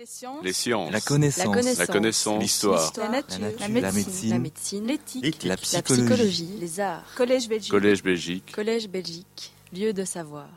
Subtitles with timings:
[0.00, 0.42] Les sciences.
[0.42, 0.92] Les sciences.
[0.92, 1.78] La connaissance.
[1.78, 2.42] La connaissance.
[2.42, 2.90] L'histoire.
[2.96, 3.38] La nature.
[3.60, 3.92] La nature.
[3.92, 4.30] médecine.
[4.30, 4.86] La médecine.
[4.86, 5.44] L'éthique.
[5.44, 6.48] La La psychologie.
[6.58, 7.04] Les arts.
[7.18, 7.70] Collège Belgique.
[7.70, 8.50] Collège Belgique.
[8.50, 9.52] Collège Belgique.
[9.74, 10.48] Lieu de savoir.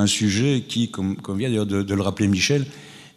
[0.00, 2.66] Un sujet qui, comme, comme vient d'ailleurs de, de le rappeler Michel,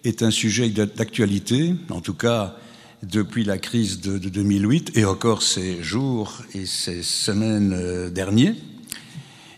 [0.04, 2.56] est un sujet d'actualité, en tout cas
[3.02, 8.54] depuis la crise de, de 2008 et encore ces jours et ces semaines euh, derniers.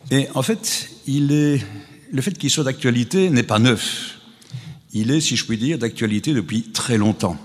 [0.10, 1.62] Et en fait, il est,
[2.14, 4.15] le fait qu'il soit d'actualité n'est pas neuf.
[4.96, 7.38] Il est, si je puis dire, d'actualité depuis très longtemps.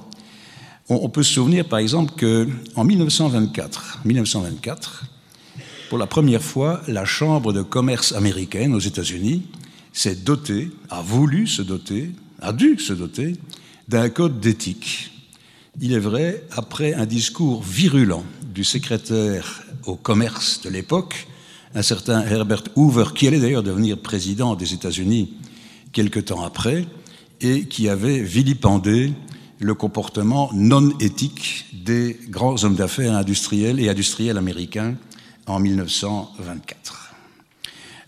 [0.89, 5.05] On, peut se souvenir, par exemple, qu'en 1924, 1924,
[5.89, 9.43] pour la première fois, la Chambre de commerce américaine aux États-Unis
[9.93, 13.35] s'est dotée, a voulu se doter, a dû se doter
[13.89, 15.11] d'un code d'éthique.
[15.81, 21.27] Il est vrai, après un discours virulent du secrétaire au commerce de l'époque,
[21.75, 25.33] un certain Herbert Hoover, qui allait d'ailleurs devenir président des États-Unis
[25.93, 26.87] quelque temps après,
[27.41, 29.13] et qui avait vilipendé
[29.59, 34.95] le comportement non éthique des grands hommes d'affaires industriels et industriels américains
[35.47, 37.15] en 1924.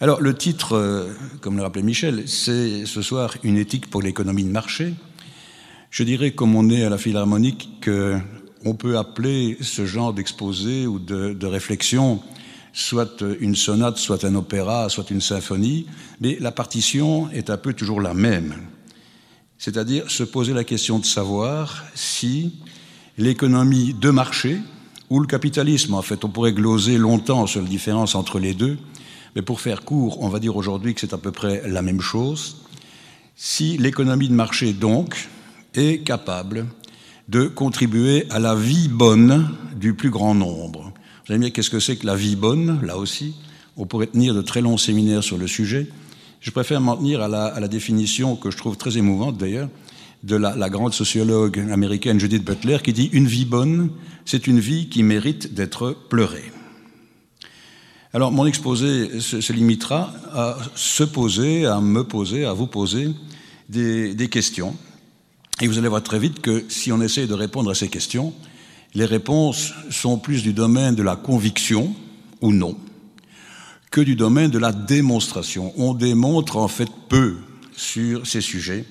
[0.01, 4.45] Alors le titre, euh, comme le rappelait Michel, c'est ce soir une éthique pour l'économie
[4.45, 4.95] de marché.
[5.91, 10.98] Je dirais, comme on est à la Philharmonique, qu'on peut appeler ce genre d'exposé ou
[10.98, 12.20] de, de réflexion
[12.73, 15.87] soit une sonate, soit un opéra, soit une symphonie,
[16.20, 18.55] mais la partition est un peu toujours la même.
[19.63, 22.51] C'est-à-dire se poser la question de savoir si
[23.17, 24.59] l'économie de marché
[25.09, 28.77] ou le capitalisme, en fait, on pourrait gloser longtemps sur la différence entre les deux,
[29.37, 32.01] mais pour faire court, on va dire aujourd'hui que c'est à peu près la même
[32.01, 32.57] chose.
[33.37, 35.29] Si l'économie de marché, donc,
[35.77, 36.67] est capable
[37.29, 40.93] de contribuer à la vie bonne du plus grand nombre.
[41.25, 42.85] Vous allez me dire qu'est-ce que c'est que la vie bonne?
[42.85, 43.37] Là aussi,
[43.77, 45.87] on pourrait tenir de très longs séminaires sur le sujet.
[46.43, 49.69] Je préfère m'en tenir à la, définition que je trouve très émouvante d'ailleurs
[50.25, 53.91] de la, grande sociologue américaine Judith Butler qui dit une vie bonne,
[54.25, 56.51] c'est une vie qui mérite d'être pleurée.
[58.13, 63.11] Alors mon exposé se, limitera à se poser, à me poser, à vous poser
[63.69, 64.77] des, des questions.
[65.61, 68.35] Et vous allez voir très vite que si on essaie de répondre à ces questions,
[68.95, 71.95] les réponses sont plus du domaine de la conviction
[72.41, 72.77] ou non
[73.92, 75.73] que du domaine de la démonstration.
[75.77, 77.36] On démontre en fait peu
[77.77, 78.85] sur ces sujets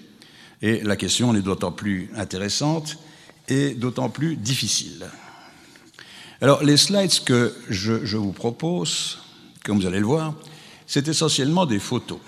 [0.61, 2.97] et la question est d'autant plus intéressante
[3.49, 5.07] et d'autant plus difficile.
[6.39, 9.17] Alors les slides que je, je, vous propose,
[9.65, 10.35] comme vous allez le voir,
[10.85, 12.19] c'est essentiellement des photos.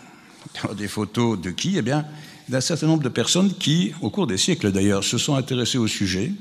[0.76, 1.78] Des photos de qui?
[1.78, 2.06] Eh bien,
[2.50, 5.88] d'un certain nombre de personnes qui, au cours des siècles d'ailleurs, se sont intéressées au
[5.88, 6.32] sujet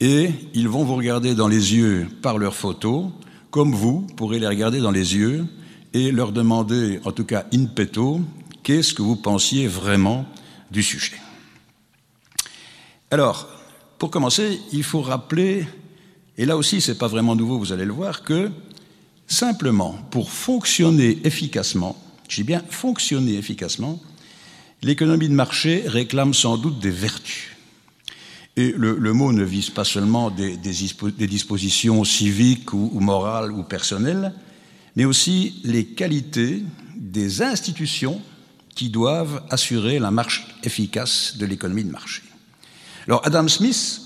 [0.00, 3.10] et ils vont vous regarder dans les yeux par leurs photos,
[3.50, 5.46] comme vous pourrez les regarder dans les yeux
[5.94, 8.20] et leur demander, en tout cas in petto,
[8.62, 10.26] qu'est-ce que vous pensiez vraiment
[10.70, 11.16] du sujet.
[13.10, 13.48] Alors,
[13.98, 15.66] pour commencer, il faut rappeler,
[16.36, 18.50] et là aussi c'est pas vraiment nouveau, vous allez le voir, que
[19.26, 21.96] simplement pour fonctionner efficacement,
[22.28, 24.00] dis bien fonctionner efficacement,
[24.82, 27.50] l'économie de marché réclame sans doute des vertus.
[28.56, 34.34] Et le, mot ne vise pas seulement des, dispositions civiques ou, morales ou personnelles,
[34.98, 36.64] mais aussi les qualités
[36.96, 38.20] des institutions
[38.74, 42.20] qui doivent assurer la marche efficace de l'économie de marché.
[43.06, 44.00] Alors Adam Smith,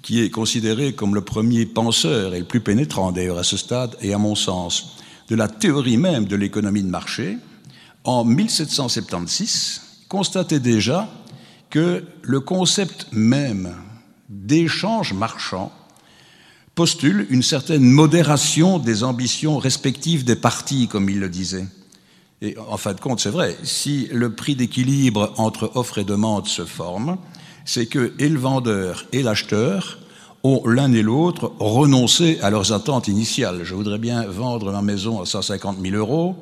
[0.00, 3.96] qui est considéré comme le premier penseur et le plus pénétrant d'ailleurs à ce stade,
[4.00, 4.96] et à mon sens,
[5.28, 7.36] de la théorie même de l'économie de marché,
[8.04, 11.10] en 1776, constatait déjà
[11.68, 13.74] que le concept même
[14.28, 15.72] d'échange marchand
[16.78, 21.66] postule une certaine modération des ambitions respectives des partis, comme il le disait.
[22.40, 26.46] Et en fin de compte, c'est vrai, si le prix d'équilibre entre offre et demande
[26.46, 27.18] se forme,
[27.64, 29.98] c'est que et le vendeur et l'acheteur
[30.44, 33.64] ont l'un et l'autre renoncé à leurs attentes initiales.
[33.64, 36.36] Je voudrais bien vendre ma maison à 150 000 euros,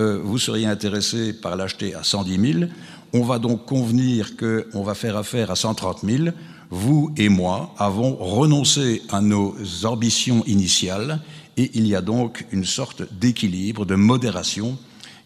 [0.00, 2.70] euh, vous seriez intéressé par l'acheter à 110 000,
[3.12, 6.30] on va donc convenir qu'on va faire affaire à 130 000,
[6.70, 11.20] vous et moi avons renoncé à nos ambitions initiales
[11.56, 14.78] et il y a donc une sorte d'équilibre, de modération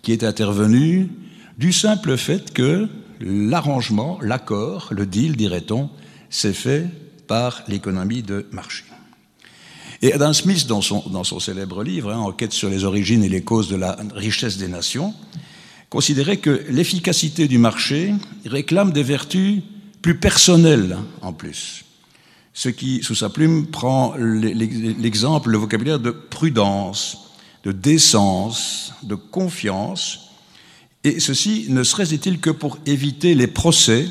[0.02, 1.10] qui est intervenue
[1.58, 2.88] du simple fait que
[3.20, 5.90] l'arrangement, l'accord, le deal, dirait-on,
[6.30, 6.86] s'est fait
[7.26, 8.84] par l'économie de marché.
[10.00, 13.68] Et Adam Smith, dans son, célèbre livre, hein, Enquête sur les origines et les causes
[13.68, 15.14] de la richesse des nations,
[15.90, 18.12] considérait que l'efficacité du marché
[18.44, 19.62] réclame des vertus
[20.02, 21.84] plus personnel en plus.
[22.52, 27.32] Ce qui, sous sa plume, prend l'exemple, le vocabulaire de prudence,
[27.64, 30.30] de décence, de confiance,
[31.04, 34.06] et ceci ne serait-il que pour éviter les procès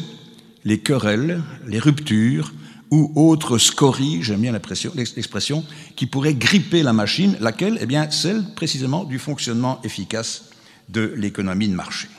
[0.64, 2.54] les querelles, les ruptures
[2.90, 5.66] ou autres scories, j'aime bien l'expression,
[5.96, 10.50] qui pourraient gripper la machine, laquelle Eh bien, celle précisément du fonctionnement efficace
[10.90, 12.10] de l'économie de marché.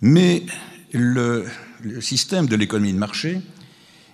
[0.00, 0.44] Mais
[0.92, 1.46] le,
[2.00, 3.40] système de l'économie de marché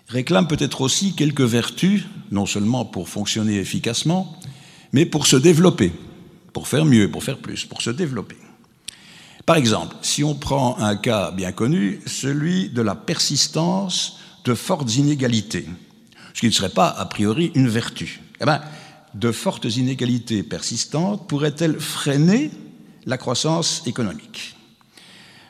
[0.09, 4.39] réclame peut-être aussi quelques vertus, non seulement pour fonctionner efficacement,
[4.93, 5.93] mais pour se développer,
[6.53, 8.37] pour faire mieux, pour faire plus, pour se développer.
[9.47, 14.97] Par exemple, si on prend un cas bien connu, celui de la persistance de fortes
[14.97, 15.67] inégalités,
[16.35, 18.61] ce qui ne serait pas a priori une vertu, eh bien,
[19.15, 22.51] de fortes inégalités persistantes pourraient-elles freiner
[23.07, 24.56] la croissance économique?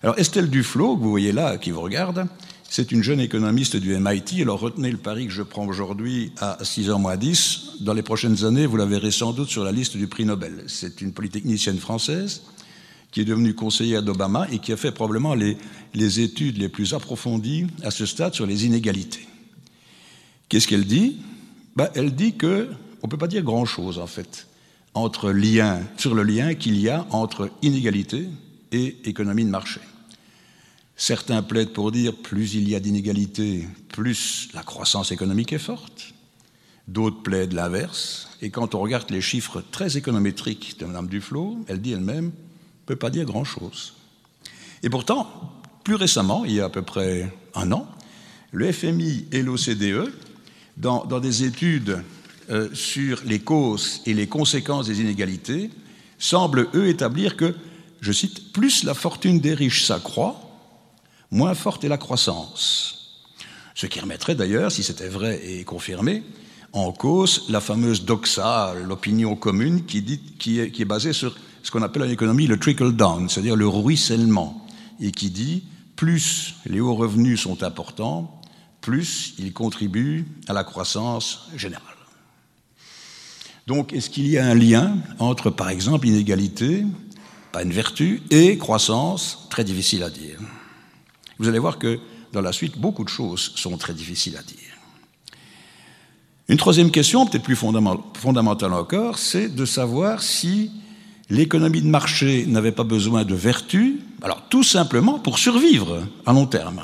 [0.02, 2.26] Alors Estelle Duflo, que vous voyez là, qui vous regarde,
[2.68, 4.42] c'est une jeune économiste du MIT.
[4.42, 7.78] Alors retenez le pari que je prends aujourd'hui à 6h moins 10.
[7.80, 10.64] Dans les prochaines années, vous la verrez sans doute sur la liste du prix Nobel.
[10.66, 12.42] C'est une polytechnicienne française
[13.10, 15.56] qui est devenue conseillère d'Obama et qui a fait probablement les,
[15.94, 19.26] les, études les plus approfondies à ce stade sur les inégalités.
[20.50, 21.18] Qu'est-ce qu'elle dit?
[21.74, 22.68] Ben, Elle dit que
[23.02, 24.46] on ne peut pas dire grand-chose en fait
[24.92, 28.28] entre lien, sur le lien qu'il y a entre inégalité
[28.72, 29.80] et économie de marché.
[30.96, 36.14] Certains plaident pour dire plus il y a d'inégalités, plus la croissance économique est forte.
[36.88, 38.28] D'autres plaident l'inverse.
[38.40, 42.86] Et quand on regarde les chiffres très économétriques de Mme Duflo, elle dit elle-même ne
[42.86, 43.94] peut pas dire grand-chose.
[44.82, 45.28] Et pourtant,
[45.84, 47.88] plus récemment, il y a à peu près un an,
[48.52, 50.12] le FMI et l'OCDE,
[50.76, 52.02] dans, dans, des études
[52.50, 55.70] euh, sur les causes et les conséquences des inégalités,
[56.18, 57.54] semblent, eux, établir que,
[58.06, 60.40] je cite, plus la fortune des riches s'accroît,
[61.32, 63.24] moins forte est la croissance.
[63.74, 66.22] Ce qui remettrait d'ailleurs, si c'était vrai et confirmé,
[66.72, 71.72] en cause la fameuse doxa, l'opinion commune qui, dit, qui, est, est basée sur ce
[71.72, 74.64] qu'on appelle en économie le trickle-down, c'est-à-dire le ruissellement,
[75.00, 75.64] et qui dit
[75.96, 78.40] plus les hauts revenus sont importants,
[78.82, 81.82] plus ils contribuent à la croissance générale.
[83.66, 86.84] Donc, est-ce qu'il y a un lien entre, par exemple, inégalité,
[87.62, 90.38] une vertu, et croissance Très difficile à dire.
[91.38, 91.98] Vous allez voir que
[92.32, 94.58] dans la suite, beaucoup de choses sont très difficiles à dire.
[96.48, 100.70] Une troisième question, peut-être plus fondamentale encore, c'est de savoir si
[101.28, 106.46] l'économie de marché n'avait pas besoin de vertu, alors tout simplement pour survivre à long
[106.46, 106.82] terme.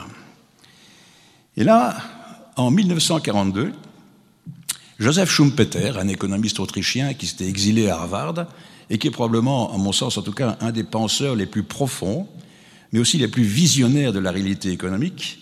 [1.56, 1.96] Et là,
[2.56, 3.72] en 1942,
[4.98, 8.46] Joseph Schumpeter, un économiste autrichien qui s'était exilé à Harvard
[8.92, 11.64] et qui est probablement, à mon sens en tout cas, un des penseurs les plus
[11.64, 12.28] profonds
[12.92, 15.40] mais aussi les plus visionnaires de la réalité économique,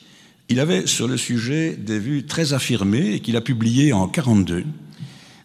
[0.49, 4.65] il avait sur le sujet des vues très affirmées et qu'il a publié en 1942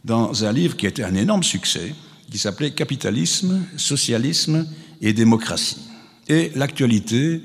[0.03, 1.93] dans un livre qui a été un énorme succès,
[2.31, 4.67] qui s'appelait Capitalisme, Socialisme
[5.01, 5.81] et Démocratie.
[6.27, 7.41] Et l'actualité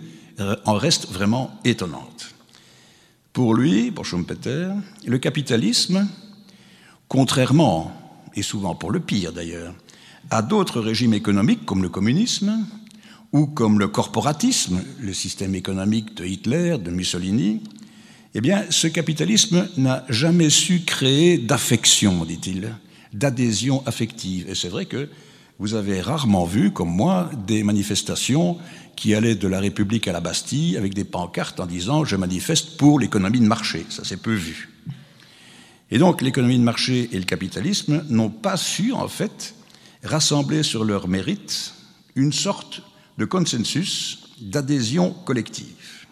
[0.64, 2.34] en reste vraiment étonnante.
[3.32, 4.70] Pour lui, pour Schumpeter,
[5.06, 6.08] le capitalisme,
[7.08, 7.92] contrairement,
[8.34, 9.74] et souvent pour le pire d'ailleurs,
[10.28, 12.66] à d'autres régimes économiques comme le communisme,
[13.32, 17.62] ou comme le corporatisme, le système économique de Hitler, de Mussolini,
[18.34, 22.74] eh bien, ce capitalisme n'a jamais su créer d'affection, dit-il,
[23.12, 24.48] d'adhésion affective.
[24.48, 25.08] Et c'est vrai que
[25.58, 28.58] vous avez rarement vu, comme moi, des manifestations
[28.96, 32.76] qui allaient de la République à la Bastille avec des pancartes en disant je manifeste
[32.76, 33.84] pour l'économie de marché.
[33.88, 34.70] Ça, c'est peu vu.
[35.90, 39.54] Et donc, l'économie de marché et le capitalisme n'ont pas su, en fait,
[40.02, 41.74] rassembler sur leur mérite
[42.14, 42.82] une sorte
[43.18, 46.06] de consensus, d'adhésion collective.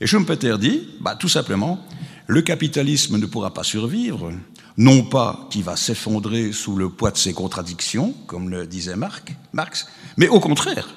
[0.00, 1.84] Et Schumpeter dit, bah, tout simplement,
[2.26, 4.32] le capitalisme ne pourra pas survivre,
[4.76, 9.86] non pas qu'il va s'effondrer sous le poids de ses contradictions, comme le disait Marx,
[10.16, 10.88] mais au contraire,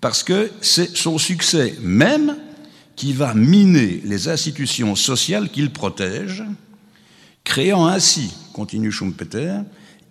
[0.00, 2.36] parce que c'est son succès même
[2.96, 6.44] qui va miner les institutions sociales qu'il protège,
[7.42, 9.60] créant ainsi, continue Schumpeter,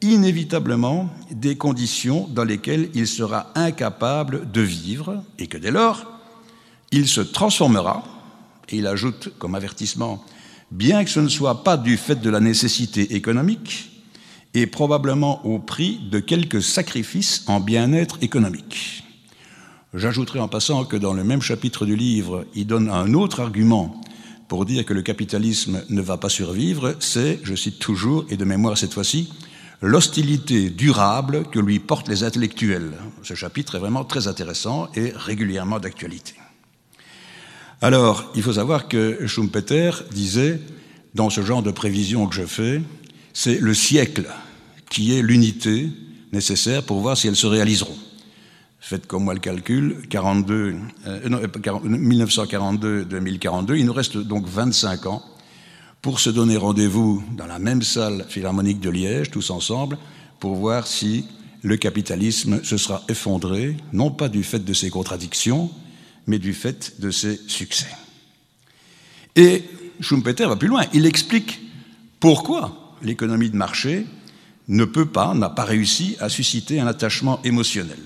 [0.03, 6.05] inévitablement des conditions dans lesquelles il sera incapable de vivre et que dès lors,
[6.91, 8.03] il se transformera,
[8.69, 10.23] et il ajoute comme avertissement,
[10.71, 13.89] bien que ce ne soit pas du fait de la nécessité économique,
[14.53, 19.03] et probablement au prix de quelques sacrifices en bien-être économique.
[19.95, 23.99] J'ajouterai en passant que dans le même chapitre du livre, il donne un autre argument
[24.47, 28.45] pour dire que le capitalisme ne va pas survivre, c'est, je cite toujours, et de
[28.45, 29.29] mémoire cette fois-ci,
[29.83, 32.93] l'hostilité durable que lui portent les intellectuels.
[33.21, 36.35] Ce chapitre est vraiment très intéressant et régulièrement d'actualité.
[37.81, 40.61] Alors, il faut savoir que Schumpeter disait,
[41.15, 42.81] dans ce genre de prévision que je fais,
[43.33, 44.25] c'est le siècle
[44.89, 45.89] qui est l'unité
[46.31, 47.97] nécessaire pour voir si elles se réaliseront.
[48.79, 55.21] faites comme moi le calcul, 42, 1942-2042, il nous reste donc 25 ans
[56.03, 59.97] pour se donner rendez-vous dans la même salle philharmonique de Liège, tous ensemble,
[60.37, 61.25] pour voir si
[61.61, 65.71] le capitalisme se sera effondré, non pas du fait de ses contradictions,
[66.27, 67.87] mais du fait de ses succès.
[69.37, 69.63] Et
[70.01, 70.83] Schumpeter va plus loin.
[70.91, 71.61] Il explique
[72.19, 74.05] pourquoi l'économie de marché
[74.67, 77.99] ne peut pas, n'a pas réussi à susciter un attachement émotionnel.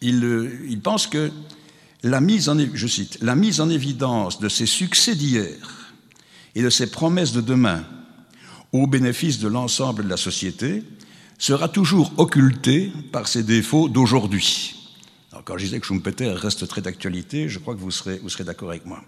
[0.00, 1.30] Il, il pense que
[2.02, 2.58] la mise en
[3.68, 5.83] évidence de ses succès d'hier
[6.54, 7.84] et de ses promesses de demain
[8.72, 10.82] au bénéfice de l'ensemble de la société
[11.38, 14.74] sera toujours occultée par ses défauts d'aujourd'hui.
[15.44, 18.86] Quand je disais que Schumpeter reste très d'actualité, je crois que vous serez d'accord avec
[18.86, 19.02] moi.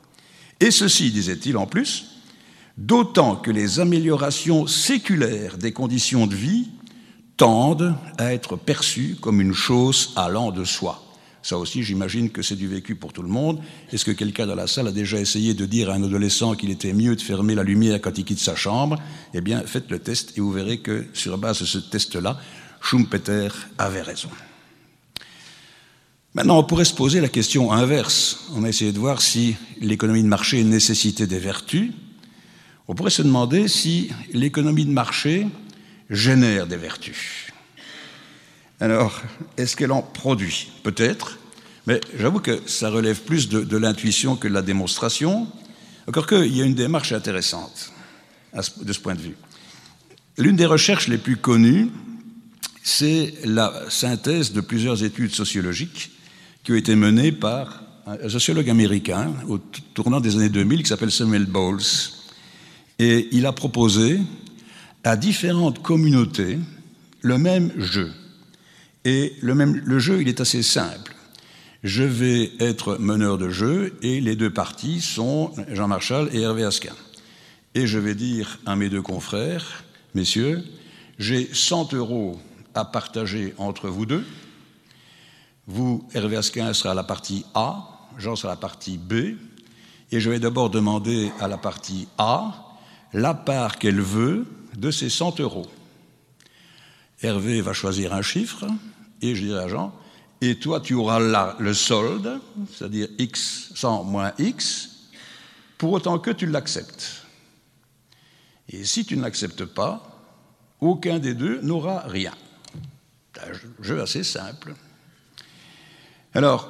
[0.60, 2.06] Et ceci, disait-il en plus,
[2.76, 6.68] d'autant que les améliorations séculaires des conditions de vie
[7.36, 11.05] tendent à être perçues comme une chose allant de soi.
[11.46, 13.60] Ça aussi, j'imagine que c'est du vécu pour tout le monde.
[13.92, 16.70] Est-ce que quelqu'un dans la salle a déjà essayé de dire à un adolescent qu'il
[16.70, 19.00] était mieux de fermer la lumière quand il quitte sa chambre?
[19.32, 22.36] Eh bien, faites le test et vous verrez que sur base de ce test-là,
[22.80, 24.28] Schumpeter avait raison.
[26.34, 28.48] Maintenant, on pourrait se poser la question inverse.
[28.56, 31.92] On a essayé de voir si l'économie de marché nécessitait des vertus.
[32.88, 35.46] On pourrait se demander si l'économie de marché
[36.10, 37.45] génère des vertus.
[38.80, 39.22] Alors,
[39.56, 40.70] est-ce qu'elle en produit?
[40.82, 41.38] Peut-être,
[41.86, 45.46] mais j'avoue que ça relève plus de, l'intuition que de la démonstration.
[46.06, 47.92] Encore qu'il y a une démarche intéressante
[48.82, 49.36] de ce point de vue.
[50.36, 51.90] L'une des recherches les plus connues,
[52.82, 56.10] c'est la synthèse de plusieurs études sociologiques
[56.62, 61.10] qui ont été menées par un sociologue américain au tournant des années 2000 qui s'appelle
[61.10, 61.82] Samuel Bowles.
[62.98, 64.20] Et il a proposé
[65.02, 66.58] à différentes communautés
[67.22, 68.12] le même jeu.
[69.06, 71.14] Et le, même, le jeu, il est assez simple.
[71.84, 76.64] Je vais être meneur de jeu et les deux parties sont Jean Marchal et Hervé
[76.64, 76.94] Asquin.
[77.76, 79.84] Et je vais dire à mes deux confrères,
[80.16, 80.64] messieurs,
[81.20, 82.40] j'ai 100 euros
[82.74, 84.26] à partager entre vous deux.
[85.68, 89.36] Vous, Hervé Asquin, sera à la partie A, Jean sera à la partie B.
[90.10, 92.76] Et je vais d'abord demander à la partie A
[93.12, 94.46] la part qu'elle veut
[94.76, 95.68] de ces 100 euros.
[97.22, 98.66] Hervé va choisir un chiffre,
[99.22, 99.94] et je dirais à Jean,
[100.40, 102.40] et toi tu auras là le solde,
[102.72, 104.90] c'est-à-dire x 100 moins x,
[105.78, 107.26] pour autant que tu l'acceptes.
[108.68, 110.16] Et si tu ne l'acceptes pas,
[110.80, 112.32] aucun des deux n'aura rien.
[113.34, 114.74] C'est un jeu assez simple.
[116.34, 116.68] Alors,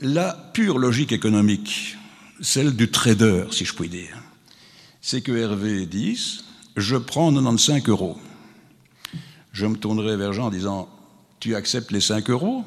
[0.00, 1.96] la pure logique économique,
[2.40, 4.16] celle du trader, si je puis dire,
[5.00, 6.44] c'est que Hervé dise,
[6.76, 8.18] je prends 95 euros.
[9.52, 10.88] Je me tournerai vers Jean en disant,
[11.44, 12.64] tu acceptes les 5 euros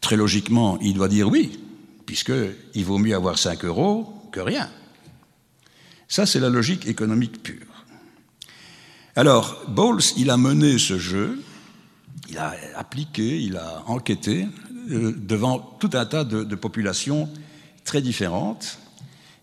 [0.00, 1.60] Très logiquement, il doit dire oui,
[2.06, 4.70] puisqu'il vaut mieux avoir 5 euros que rien.
[6.08, 7.84] Ça, c'est la logique économique pure.
[9.14, 11.42] Alors, Bowles, il a mené ce jeu,
[12.30, 14.48] il a appliqué, il a enquêté
[14.90, 17.28] euh, devant tout un tas de, de populations
[17.84, 18.78] très différentes.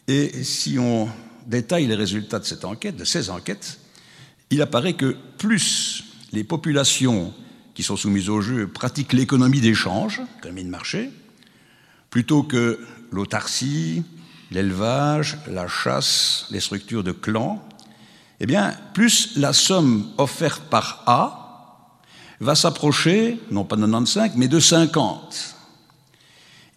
[0.07, 1.07] Et si on
[1.45, 3.79] détaille les résultats de cette enquête, de ces enquêtes,
[4.49, 7.31] il apparaît que plus les populations
[7.79, 11.11] qui sont soumises au jeu pratiquent l'économie d'échange, l'économie de marché,
[12.09, 12.77] plutôt que
[13.09, 14.03] l'autarcie,
[14.51, 17.65] l'élevage, la chasse, les structures de clans,
[18.41, 21.95] eh bien, plus la somme offerte par A
[22.41, 25.55] va s'approcher, non pas de 95, mais de 50.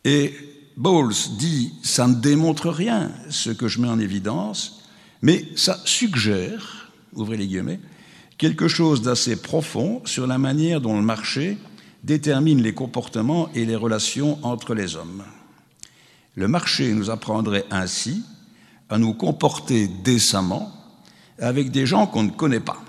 [0.04, 0.32] Et
[0.76, 4.84] Bowles dit, ça ne démontre rien, ce que je mets en évidence,
[5.20, 7.80] mais ça suggère, ouvrez les guillemets,
[8.38, 11.58] quelque chose d'assez profond sur la manière dont le marché
[12.04, 15.22] détermine les comportements et les relations entre les hommes.
[16.34, 18.24] Le marché nous apprendrait ainsi
[18.88, 20.72] à nous comporter décemment
[21.38, 22.82] avec des gens qu'on ne connaît pas.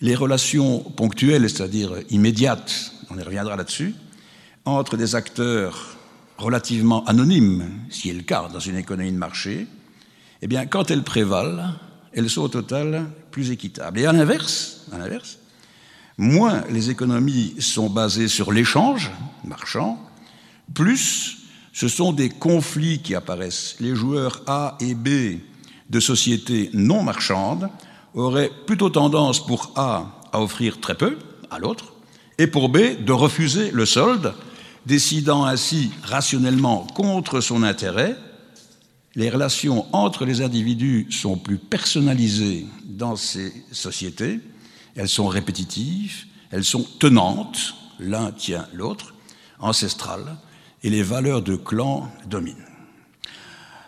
[0.00, 3.94] Les relations ponctuelles, c'est-à-dire immédiates, on y reviendra là-dessus,
[4.64, 5.96] entre des acteurs
[6.38, 9.66] relativement anonymes, qui est le cas dans une économie de marché,
[10.42, 11.72] eh bien, quand elles prévalent,
[12.16, 14.00] elles sont au total plus équitables.
[14.00, 14.86] Et à l'inverse,
[16.16, 19.12] moins les économies sont basées sur l'échange
[19.44, 20.02] marchand,
[20.74, 21.36] plus
[21.72, 23.76] ce sont des conflits qui apparaissent.
[23.80, 25.40] Les joueurs A et B
[25.90, 27.68] de sociétés non marchandes
[28.14, 31.18] auraient plutôt tendance pour A à offrir très peu
[31.50, 31.92] à l'autre,
[32.38, 34.32] et pour B de refuser le solde,
[34.86, 38.16] décidant ainsi rationnellement contre son intérêt
[39.16, 44.40] les relations entre les individus sont plus personnalisées dans ces sociétés,
[44.94, 49.14] elles sont répétitives, elles sont tenantes, l'un tient l'autre,
[49.58, 50.36] ancestrale,
[50.82, 52.56] et les valeurs de clan dominent.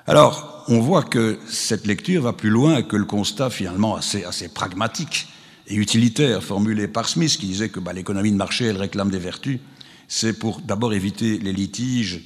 [0.07, 4.49] Alors, on voit que cette lecture va plus loin que le constat finalement assez, assez
[4.49, 5.29] pragmatique
[5.67, 9.19] et utilitaire formulé par Smith, qui disait que bah, l'économie de marché, elle réclame des
[9.19, 9.61] vertus.
[10.09, 12.23] C'est pour d'abord éviter les litiges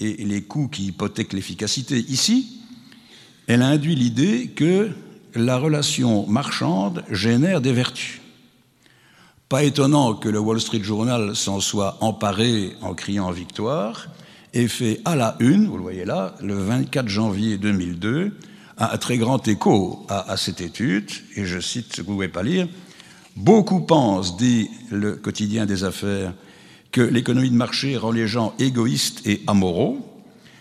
[0.00, 1.98] et les coûts qui hypothèquent l'efficacité.
[2.08, 2.58] Ici,
[3.46, 4.90] elle a induit l'idée que
[5.34, 8.20] la relation marchande génère des vertus.
[9.48, 14.08] Pas étonnant que le Wall Street Journal s'en soit emparé en criant victoire
[14.54, 18.32] et fait à la une, vous le voyez là, le 24 janvier 2002,
[18.78, 22.16] un très grand écho à, à cette étude, et je cite ce que vous ne
[22.16, 22.66] pouvez pas lire,
[23.36, 26.34] Beaucoup pensent, dit le quotidien des affaires,
[26.92, 30.06] que l'économie de marché rend les gens égoïstes et amoraux.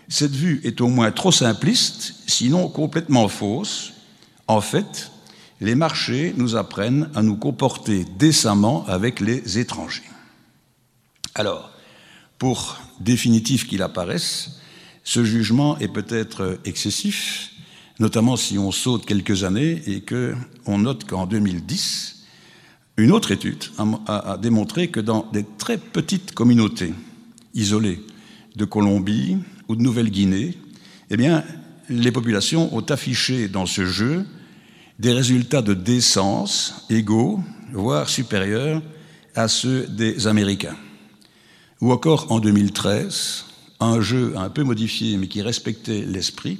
[0.08, 3.94] Cette vue est au moins trop simpliste, sinon complètement fausse.
[4.48, 5.12] En fait,
[5.62, 10.10] les marchés nous apprennent à nous comporter décemment avec les étrangers.
[11.36, 11.72] Alors,
[12.38, 14.60] pour définitif qu'il apparaisse,
[15.04, 17.52] ce jugement est peut-être excessif,
[18.00, 22.19] notamment si on saute quelques années et qu'on note qu'en 2010,
[23.00, 23.64] une autre étude
[24.08, 26.94] a, démontré que dans des très petites communautés
[27.54, 28.02] isolées
[28.56, 29.38] de Colombie
[29.68, 30.58] ou de Nouvelle-Guinée,
[31.10, 31.18] eh
[31.90, 34.26] les populations ont affiché dans ce jeu
[35.00, 37.40] des résultats de décence égaux,
[37.72, 38.82] voire supérieurs
[39.34, 40.76] à ceux des Américains.
[41.82, 43.46] Ou encore en 2013,
[43.80, 46.60] un jeu un peu modifié mais qui respectait l'esprit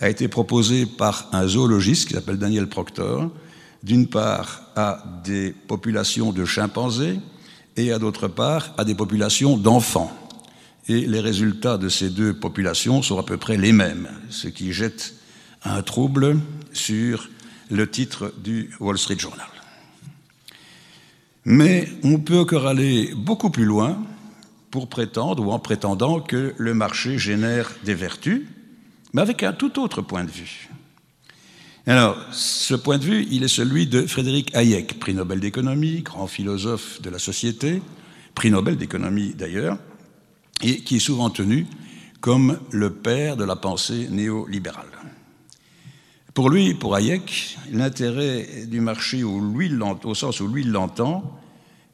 [0.00, 3.30] a été proposé par un zoologiste qui s'appelle Daniel Proctor,
[3.82, 7.18] d'une part à des populations de chimpanzés
[7.76, 10.12] et à d'autre part à des populations d'enfants.
[10.88, 14.72] Et les résultats de ces deux populations sont à peu près les mêmes, ce qui
[14.72, 15.14] jette
[15.64, 16.38] un trouble
[16.72, 17.28] sur
[17.70, 19.46] le titre du Wall Street Journal.
[21.44, 24.02] Mais on peut encore aller beaucoup plus loin
[24.70, 28.42] pour prétendre ou en prétendant que le marché génère des vertus,
[29.12, 30.68] mais avec un tout autre point de vue.
[31.88, 36.26] Alors, ce point de vue, il est celui de Frédéric Hayek, prix Nobel d'économie, grand
[36.26, 37.80] philosophe de la société,
[38.34, 39.78] prix Nobel d'économie d'ailleurs,
[40.62, 41.66] et qui est souvent tenu
[42.20, 44.84] comme le père de la pensée néolibérale.
[46.34, 49.40] Pour lui, pour Hayek, l'intérêt du marché au,
[50.14, 51.40] sens où lui l'entend,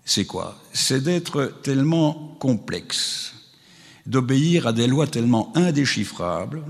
[0.05, 0.61] c'est quoi?
[0.73, 3.33] C'est d'être tellement complexe,
[4.07, 6.65] d'obéir à des lois tellement indéchiffrables,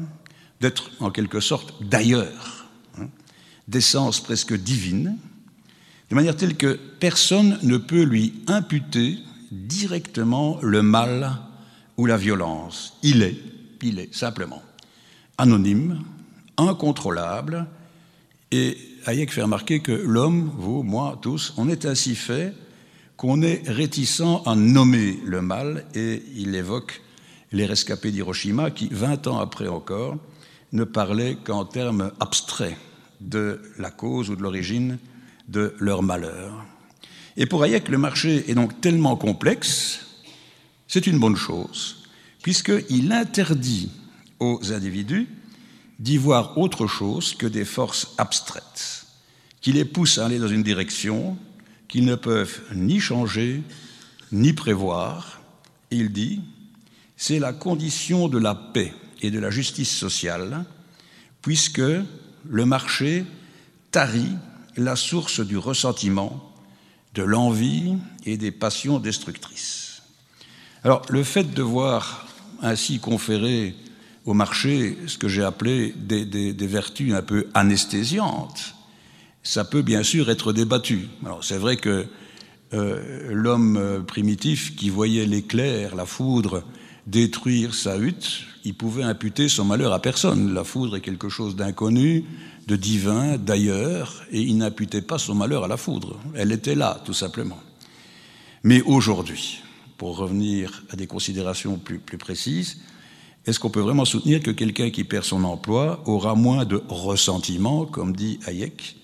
[0.61, 2.64] d'être en quelque sorte d'ailleurs
[3.69, 5.17] d'essence presque divine,
[6.11, 9.19] de manière telle que personne ne peut lui imputer
[9.51, 11.39] directement le mal
[11.97, 12.99] ou la violence.
[13.03, 13.37] Il est,
[13.83, 14.63] il est simplement
[15.39, 16.03] anonyme,
[16.57, 17.67] incontrôlable,
[18.51, 22.55] et Hayek fait remarquer que l'homme, vous, moi, tous, on est ainsi fait
[23.17, 27.03] qu'on est réticent à nommer le mal, et il évoque
[27.53, 30.17] les rescapés d'Hiroshima qui, vingt ans après encore,
[30.73, 32.77] ne parlaient qu'en termes abstraits
[33.25, 34.99] de la cause ou de l'origine
[35.49, 36.65] de leur malheur.
[37.37, 40.07] Et pour Hayek, le marché est donc tellement complexe,
[40.87, 42.05] c'est une bonne chose,
[42.43, 43.91] puisqu'il interdit
[44.39, 45.29] aux individus
[45.99, 49.07] d'y voir autre chose que des forces abstraites,
[49.61, 51.37] qui les poussent à aller dans une direction
[51.89, 53.63] qu'ils ne peuvent ni changer,
[54.33, 55.41] ni prévoir.
[55.91, 56.41] Il dit,
[57.17, 60.65] c'est la condition de la paix et de la justice sociale,
[61.41, 61.83] puisque
[62.49, 63.25] le marché
[63.91, 64.37] tarit
[64.77, 66.53] la source du ressentiment,
[67.15, 70.03] de l'envie et des passions destructrices.
[70.83, 72.27] Alors, le fait de voir
[72.61, 73.75] ainsi conférer
[74.25, 78.75] au marché ce que j'ai appelé des, vertus un peu anesthésiantes,
[79.43, 81.09] ça peut bien sûr être débattu.
[81.25, 82.07] Alors, c'est vrai que
[82.73, 86.65] euh, l'homme primitif qui voyait l'éclair, la foudre,
[87.07, 90.55] détruire sa hutte, il pouvait imputer son malheur à personne.
[90.55, 92.25] La foudre est quelque chose d'inconnu,
[92.67, 96.19] de divin, d'ailleurs, et il n'imputait pas son malheur à la foudre.
[96.35, 97.59] Elle était là, tout simplement.
[98.63, 99.61] Mais aujourd'hui,
[99.99, 102.79] pour revenir à des considérations plus, plus précises,
[103.47, 107.85] est-ce qu'on peut vraiment soutenir que quelqu'un qui perd son emploi aura moins de ressentiment,
[107.85, 108.97] comme dit Hayek,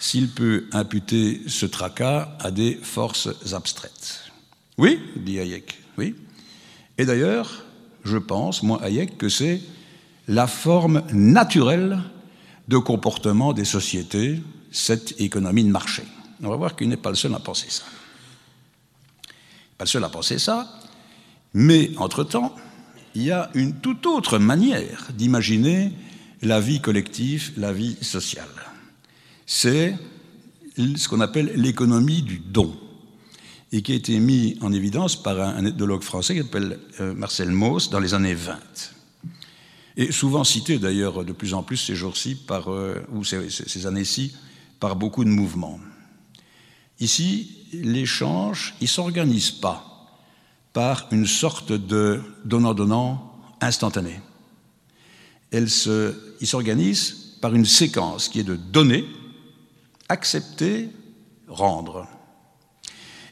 [0.00, 4.30] s'il peut imputer ce tracas à des forces abstraites?
[4.78, 6.14] Oui, dit Hayek, oui.
[7.02, 7.64] Et d'ailleurs,
[8.04, 9.60] je pense, moi, Hayek, que c'est
[10.28, 11.98] la forme naturelle
[12.68, 16.04] de comportement des sociétés, cette économie de marché.
[16.44, 17.82] On va voir qu'il n'est pas le seul à penser ça.
[19.76, 20.72] Pas le seul à penser ça,
[21.54, 22.54] mais entre-temps,
[23.16, 25.90] il y a une toute autre manière d'imaginer
[26.40, 28.46] la vie collective, la vie sociale.
[29.44, 29.96] C'est
[30.76, 32.72] ce qu'on appelle l'économie du don.
[33.72, 37.50] Et qui a été mis en évidence par un, ethnologue français qui s'appelle euh, Marcel
[37.50, 38.58] Mauss dans les années 20.
[39.96, 44.34] Et souvent cité d'ailleurs de plus en plus ces jours-ci, par, euh, ou ces, années-ci,
[44.78, 45.80] par beaucoup de mouvements.
[47.00, 49.88] Ici, l'échange, il ne s'organise pas
[50.74, 54.20] par une sorte de donnant-donnant instantané.
[55.50, 59.04] Elle se, il s'organise par une séquence qui est de donner,
[60.08, 60.88] accepter,
[61.48, 62.06] rendre.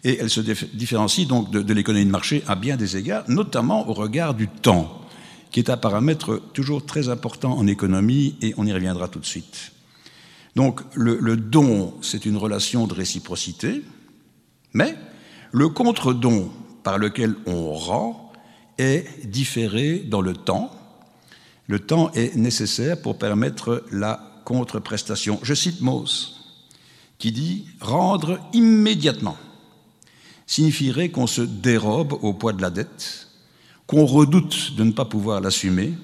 [0.05, 3.93] Et elle se différencie donc de, l'économie de marché à bien des égards, notamment au
[3.93, 5.01] regard du temps,
[5.51, 9.27] qui est un paramètre toujours très important en économie, et on y reviendra tout de
[9.27, 9.73] suite.
[10.57, 13.83] Donc le, don, c'est une relation de réciprocité,
[14.73, 14.97] mais
[15.53, 16.51] le contre-don
[16.83, 18.33] par lequel on rend
[18.79, 20.71] est différé dans le temps.
[21.67, 25.39] Le temps est nécessaire pour permettre la contre-prestation.
[25.43, 26.57] Je cite Mauss,
[27.19, 29.37] qui dit Rendre immédiatement
[30.51, 33.29] signifierait qu'on se dérobe au poids de la dette,
[33.87, 35.95] qu'on redoute de ne pas pouvoir l'assumer,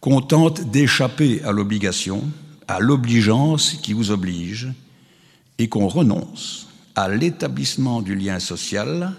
[0.00, 2.24] qu'on tente d'échapper à l'obligation,
[2.66, 4.72] à l'obligeance qui vous oblige,
[5.58, 9.12] et qu'on renonce à l'établissement du lien social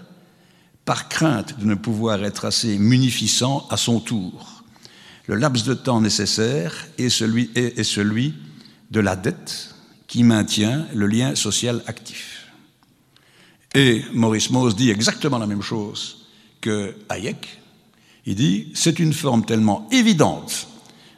[0.84, 4.62] par crainte de ne pouvoir être assez munificent à son tour.
[5.26, 8.34] Le laps de temps nécessaire est celui, est celui
[8.90, 9.74] de la dette
[10.06, 12.43] qui maintient le lien social actif.
[13.74, 16.26] Et Maurice Mauss dit exactement la même chose
[16.60, 17.60] que Hayek.
[18.26, 20.68] Il dit c'est une forme tellement évidente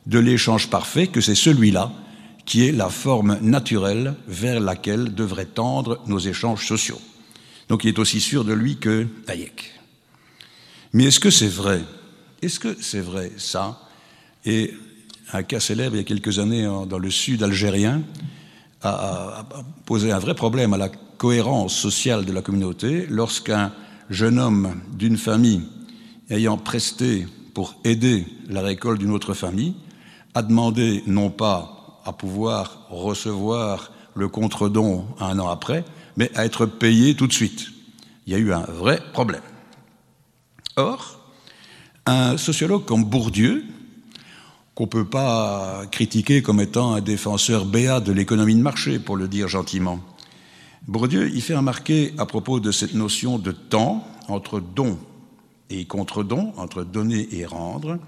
[0.06, 1.92] de l'échange parfait que c'est celui-là
[2.46, 7.00] qui est la forme naturelle vers laquelle devraient tendre nos échanges sociaux.
[7.68, 9.72] Donc il est aussi sûr de lui que Hayek.
[10.92, 11.82] Mais est-ce que c'est vrai?
[12.40, 13.82] Est-ce que c'est vrai ça?
[14.44, 14.72] Et
[15.32, 18.02] un cas célèbre il y a quelques années dans le sud algérien
[18.82, 19.44] a,
[19.84, 23.72] posé un vrai problème à la cohérence sociale de la communauté lorsqu'un
[24.10, 25.62] jeune homme d'une famille
[26.30, 29.74] ayant presté pour aider la récolte d'une autre famille
[30.34, 35.84] a demandé non pas à pouvoir recevoir le contre-don un an après,
[36.16, 37.68] mais à être payé tout de suite.
[38.26, 39.42] Il y a eu un vrai problème.
[40.76, 41.20] Or,
[42.06, 43.64] un sociologue comme Bourdieu,
[44.74, 49.16] qu'on ne peut pas critiquer comme étant un défenseur béat de l'économie de marché, pour
[49.16, 50.00] le dire gentiment,
[50.88, 54.98] Bourdieu y fait remarquer à propos de cette notion de temps entre don
[55.68, 57.98] et contre-don, entre donner et rendre,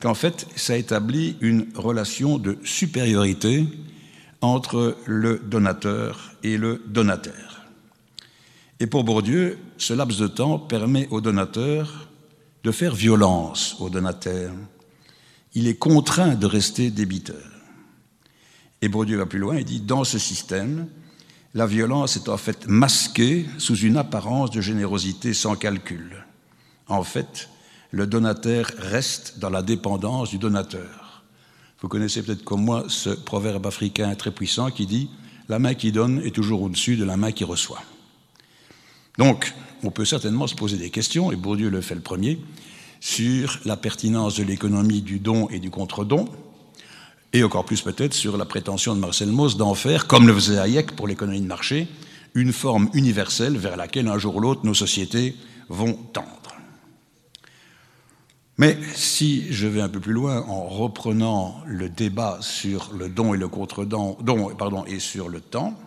[0.00, 3.66] qu'en fait, ça établit une relation de supériorité
[4.40, 7.66] entre le donateur et le donataire.
[8.80, 12.08] Et pour Bourdieu, ce laps de temps permet au donateur
[12.64, 14.52] de faire violence au donataire.
[15.54, 17.44] Il est contraint de rester débiteur.
[18.80, 20.88] Et Bourdieu va plus loin et dit, dans ce système,
[21.56, 26.26] la violence est en fait masquée sous une apparence de générosité sans calcul.
[26.86, 27.48] En fait,
[27.92, 31.22] le donataire reste dans la dépendance du donateur.
[31.80, 35.08] Vous connaissez peut-être comme moi ce proverbe africain très puissant qui dit
[35.48, 37.82] La main qui donne est toujours au-dessus de la main qui reçoit.
[39.16, 42.38] Donc, on peut certainement se poser des questions, et Bourdieu le fait le premier,
[43.00, 46.26] sur la pertinence de l'économie du don et du contre-don,
[47.36, 50.58] et encore plus peut-être sur la prétention de Marcel Mauss d'en faire, comme le faisait
[50.58, 51.86] Hayek pour l'économie de marché,
[52.34, 55.36] une forme universelle vers laquelle un jour ou l'autre nos sociétés
[55.68, 56.56] vont tendre.
[58.58, 63.34] Mais si je vais un peu plus loin en reprenant le débat sur le don
[63.34, 65.78] et le contre-don, don, pardon, et sur le temps,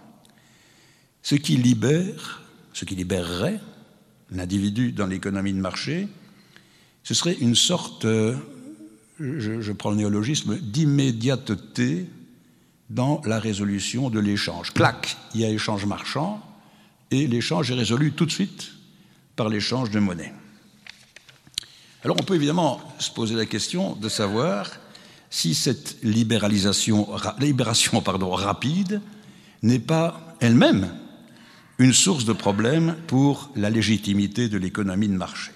[1.24, 3.60] ce qui libère, ce qui libérerait
[4.30, 6.08] l'individu dans l'économie de marché,
[7.04, 8.06] ce serait une sorte
[9.19, 12.08] je, prends le néologisme, d'immédiateté
[12.89, 14.73] dans la résolution de l'échange.
[14.73, 16.41] Clac, il y a échange marchand,
[17.12, 18.71] et l'échange est résolu tout de suite
[19.36, 20.34] par l'échange de monnaie.
[22.03, 24.71] Alors on peut évidemment se poser la question de savoir
[25.29, 27.08] si cette libéralisation,
[27.39, 29.01] libération pardon, rapide
[29.62, 30.89] n'est pas elle-même
[31.77, 35.51] une source de problème pour la légitimité de l'économie de marché.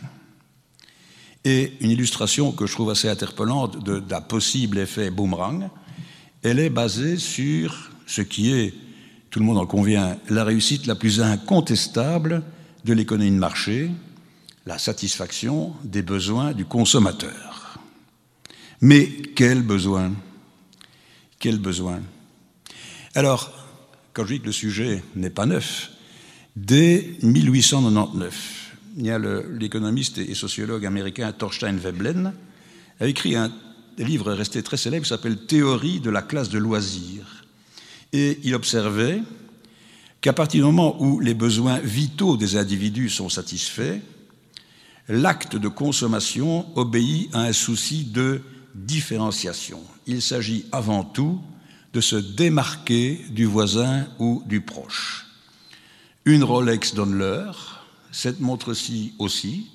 [1.46, 5.70] Et une illustration que je trouve assez interpellante d'un possible effet boomerang,
[6.42, 8.74] elle est basée sur ce qui est,
[9.30, 12.44] tout le monde en convient, la réussite la plus incontestable
[12.86, 13.90] de l'économie de marché,
[14.66, 17.80] la satisfaction des besoins du consommateur.
[18.82, 20.14] Mais quel besoin?
[21.40, 22.02] Quel besoin?
[23.16, 23.52] Alors,
[24.14, 25.92] quand je dis que le sujet n'est pas neuf,
[26.56, 28.63] dès 1899,
[28.98, 32.34] il y a l'économiste et sociologue américain Thorstein Veblen,
[33.00, 33.52] a écrit un
[33.98, 37.46] livre resté très célèbre qui s'appelle Théorie de la classe de loisirs.
[38.12, 39.22] Et il observait
[40.22, 44.00] qu'à partir du moment où les besoins vitaux des individus sont satisfaits,
[45.10, 48.42] l'acte de consommation obéit à un souci de
[48.76, 49.82] différenciation.
[50.08, 51.42] Il s'agit avant tout
[51.94, 55.28] de se démarquer du voisin ou du proche.
[56.26, 57.83] Une Rolex donne l'heure,
[58.14, 59.72] cette montre-ci aussi,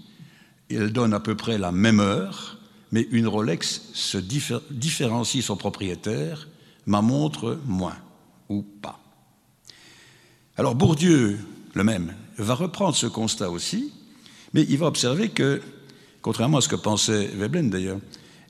[0.70, 2.56] elle donne à peu près la même heure,
[2.92, 6.48] mais une Rolex se différencie son propriétaire,
[6.86, 7.96] ma montre moins,
[8.48, 9.00] ou pas.
[10.56, 11.38] Alors Bourdieu,
[11.74, 13.92] le même, va reprendre ce constat aussi,
[14.54, 15.60] mais il va observer que,
[16.22, 17.98] contrairement à ce que pensait Veblen d'ailleurs,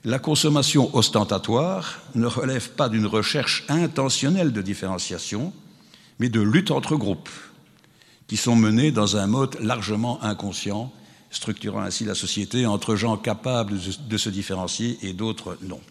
[0.05, 5.51] la consommation ostentatoire ne relève pas d'une recherche intentionnelle de différenciation,
[6.19, 7.29] mais de lutte entre groupes,
[8.29, 10.93] qui sont menées dans un mode largement inconscient,
[11.31, 15.81] structurant ainsi la société entre gens capables de se différencier et d'autres non.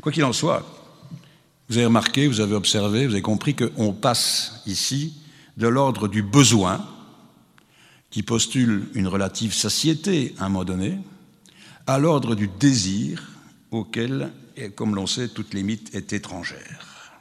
[0.00, 0.64] Quoi qu'il en soit,
[1.68, 5.14] vous avez remarqué, vous avez observé, vous avez compris qu'on passe ici
[5.58, 6.84] de l'ordre du besoin,
[8.10, 10.98] qui postule une relative satiété à un moment donné,
[11.86, 13.32] à l'ordre du désir,
[13.70, 14.32] auquel,
[14.76, 17.12] comme l'on sait, toute limite est étrangère.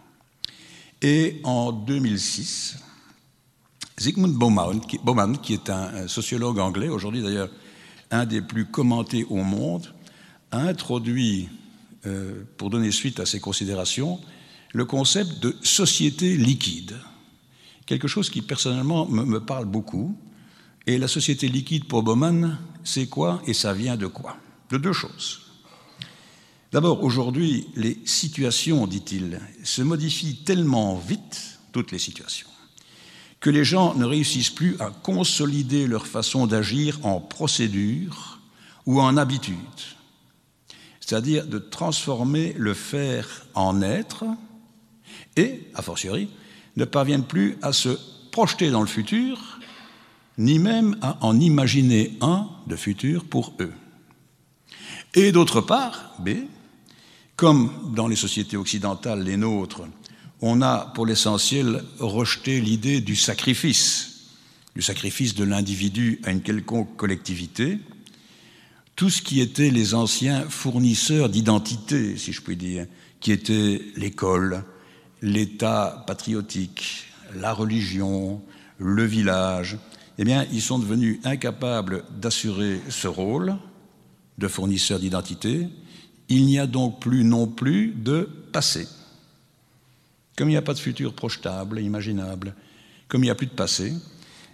[1.02, 2.78] Et en 2006,
[4.02, 4.80] Zygmunt Bauman,
[5.42, 7.50] qui, est un sociologue anglais, aujourd'hui d'ailleurs
[8.10, 9.94] un des plus commentés au monde,
[10.52, 11.50] a introduit,
[12.06, 14.20] euh, pour donner suite à ses considérations,
[14.74, 16.98] le concept de société liquide,
[17.86, 20.18] quelque chose qui personnellement me parle beaucoup.
[20.88, 24.38] Et la société liquide pour Bauman, c'est quoi et ça vient de quoi?
[24.72, 25.42] De deux choses.
[26.72, 32.48] D'abord, aujourd'hui, les situations, dit-il, se modifient tellement vite, toutes les situations,
[33.42, 38.40] que les gens ne réussissent plus à consolider leur façon d'agir en procédure
[38.86, 39.58] ou en habitude,
[41.00, 44.26] c'est-à-dire de transformer le faire en être
[45.36, 46.30] et, a fortiori,
[46.78, 47.98] ne parviennent plus à se
[48.32, 49.60] projeter dans le futur,
[50.38, 53.74] ni même à en imaginer un de futur pour eux.
[55.14, 56.30] Et d'autre part, B,
[57.36, 59.82] comme dans les sociétés occidentales, les nôtres,
[60.42, 64.28] on a pour l'essentiel rejeté l'idée du sacrifice,
[64.76, 67.78] du sacrifice de l'individu à une quelconque collectivité,
[68.96, 72.86] tout ce qui était les anciens fournisseurs d'identité, si je puis dire,
[73.20, 74.64] qui étaient l'école,
[75.22, 78.42] l'État patriotique, la religion,
[78.78, 79.78] le village,
[80.18, 83.56] eh bien, ils sont devenus incapables d'assurer ce rôle
[84.38, 85.68] de fournisseur d'identité,
[86.30, 88.88] il n'y a donc plus non plus de passé.
[90.36, 92.56] Comme il n'y a pas de futur projetable, imaginable,
[93.08, 93.94] comme il n'y a plus de passé,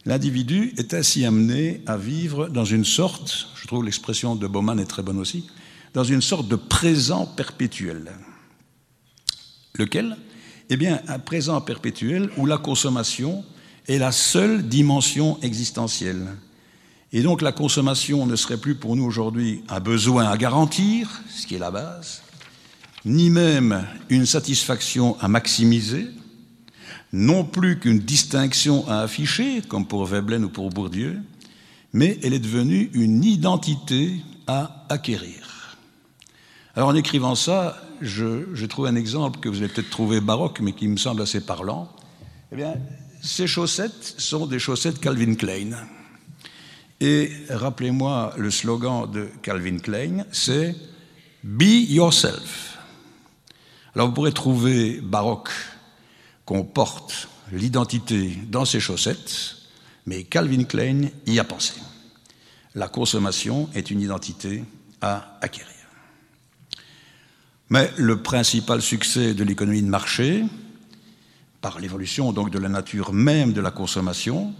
[0.05, 4.85] l'individu est ainsi amené à vivre dans une sorte, je trouve l'expression de Bauman est
[4.85, 5.47] très bonne aussi,
[5.93, 8.11] dans une sorte de présent perpétuel.
[9.75, 10.17] Lequel?
[10.69, 13.45] Eh bien, un présent perpétuel où la consommation
[13.87, 16.27] est la seule dimension existentielle.
[17.13, 21.47] Et donc la consommation ne serait plus pour nous aujourd'hui un besoin à garantir, ce
[21.47, 22.21] qui est la base,
[23.05, 26.07] ni même une satisfaction à maximiser,
[27.13, 31.21] non plus qu'une distinction à afficher, comme pour Veblen ou pour Bourdieu,
[31.93, 35.77] mais elle est devenue une identité à acquérir.
[36.75, 40.59] Alors en écrivant ça, je, je trouve un exemple que vous avez peut-être trouvé baroque,
[40.61, 41.89] mais qui me semble assez parlant.
[42.51, 42.75] Eh bien,
[43.21, 45.71] ces chaussettes sont des chaussettes Calvin Klein.
[46.99, 50.75] Et rappelez-moi le slogan de Calvin Klein, c'est
[51.43, 52.76] Be yourself.
[53.97, 55.49] Alors vous pourrez trouver baroque
[56.45, 59.55] qu'on porte l'identité dans ses chaussettes,
[60.05, 61.73] mais Calvin Klein y a pensé.
[62.75, 64.63] La consommation est une identité
[65.01, 65.73] à acquérir.
[67.71, 70.45] Mais le principal succès de l'économie de marché,
[71.59, 74.53] par l'évolution donc de la nature même de la consommation,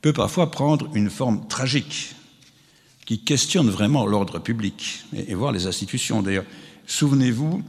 [0.00, 2.14] peut parfois prendre une forme tragique
[3.04, 6.22] qui questionne vraiment l'ordre public et, voir les institutions.
[6.22, 6.46] D'ailleurs,
[6.86, 7.62] souvenez-vous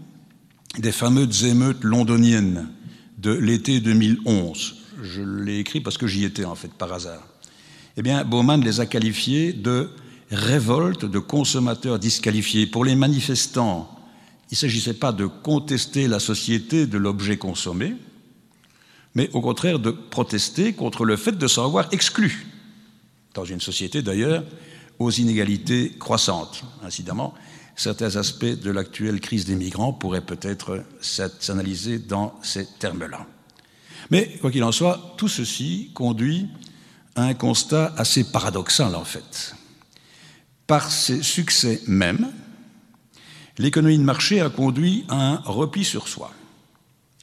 [0.78, 2.68] des fameuses émeutes londoniennes
[3.20, 4.76] de l'été 2011.
[5.02, 7.28] Je l'ai écrit parce que j'y étais en fait par hasard.
[7.98, 9.90] Eh bien, Bauman les a qualifiées de
[10.32, 12.66] révolte de consommateurs disqualifiés.
[12.66, 13.90] Pour les manifestants,
[14.50, 17.96] il ne s'agissait pas de contester la société de l'objet consommé,
[19.14, 22.48] mais au contraire de protester contre le fait de s'en voir exclu,
[23.36, 24.44] dans une société d'ailleurs
[24.98, 26.64] aux inégalités croissantes.
[26.84, 27.36] Incidemment,
[27.76, 33.26] certains aspects de l'actuelle crise des migrants pourraient peut-être s'analyser dans ces termes-là.
[34.12, 36.48] Mais, quoi qu'il en soit, tout ceci conduit
[37.16, 39.56] à un constat assez paradoxal, en fait.
[40.68, 42.32] Par ses succès mêmes,
[43.58, 46.32] l'économie de marché a conduit à un repli sur soi,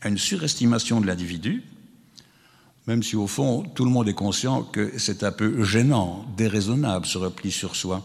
[0.02, 1.62] à une surestimation de l'individu,
[2.86, 7.06] même si au fond tout le monde est conscient que c'est un peu gênant, déraisonnable
[7.06, 8.02] ce repli sur soi.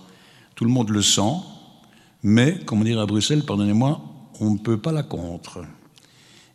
[0.55, 1.39] Tout le monde le sent,
[2.23, 4.01] mais, comme on dirait à Bruxelles, pardonnez-moi,
[4.39, 5.63] on ne peut pas la contre.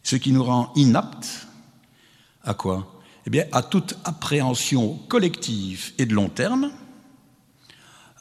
[0.02, 1.46] Ce qui nous rend inaptes
[2.42, 3.00] à quoi?
[3.26, 6.70] Eh bien, à toute appréhension collective et de long terme,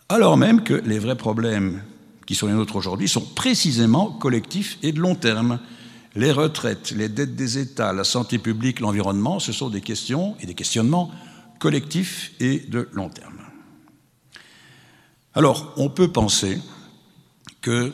[0.09, 1.83] alors même que les vrais problèmes
[2.25, 5.59] qui sont les nôtres aujourd'hui sont précisément collectifs et de long terme.
[6.15, 10.45] Les retraites, les dettes des États, la santé publique, l'environnement, ce sont des questions et
[10.45, 11.11] des questionnements
[11.59, 13.39] collectifs et de long terme.
[15.33, 16.59] Alors, on peut penser
[17.61, 17.93] que,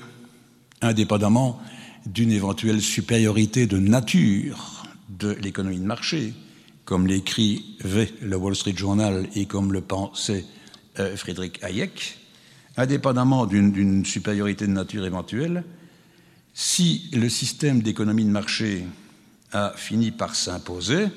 [0.81, 1.59] indépendamment
[2.05, 6.33] d'une éventuelle supériorité de nature de l'économie de marché,
[6.83, 10.45] comme l'écrivait le Wall Street Journal et comme le pensait
[10.99, 12.19] euh, Friedrich Hayek,
[12.77, 15.63] indépendamment d'une supériorité de nature éventuelle,
[16.53, 18.85] si le système d'économie de marché
[19.51, 21.07] a fini par s'imposer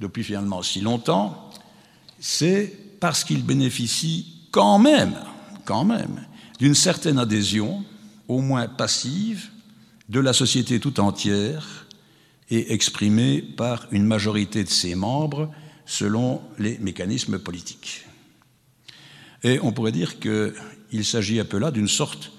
[0.00, 1.50] depuis finalement si longtemps,
[2.18, 5.14] c'est parce qu'il bénéficie quand même,
[5.64, 6.26] quand même,
[6.60, 7.84] d'une certaine adhésion,
[8.28, 9.48] au moins passive,
[10.08, 11.86] de la société tout entière
[12.50, 15.50] et exprimée par une majorité de ses membres
[15.86, 18.06] selon les mécanismes politiques.
[19.42, 22.32] Et on pourrait dire qu'il s'agit un peu là d'une sorte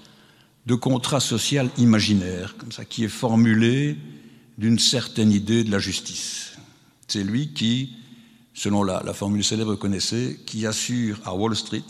[0.66, 3.96] de contrat social imaginaire, comme ça, qui est formulé
[4.56, 6.52] d'une certaine idée de la justice.
[7.08, 7.94] C'est lui qui,
[8.54, 11.82] selon la, formule célèbre connaissée, qui assure à Wall Street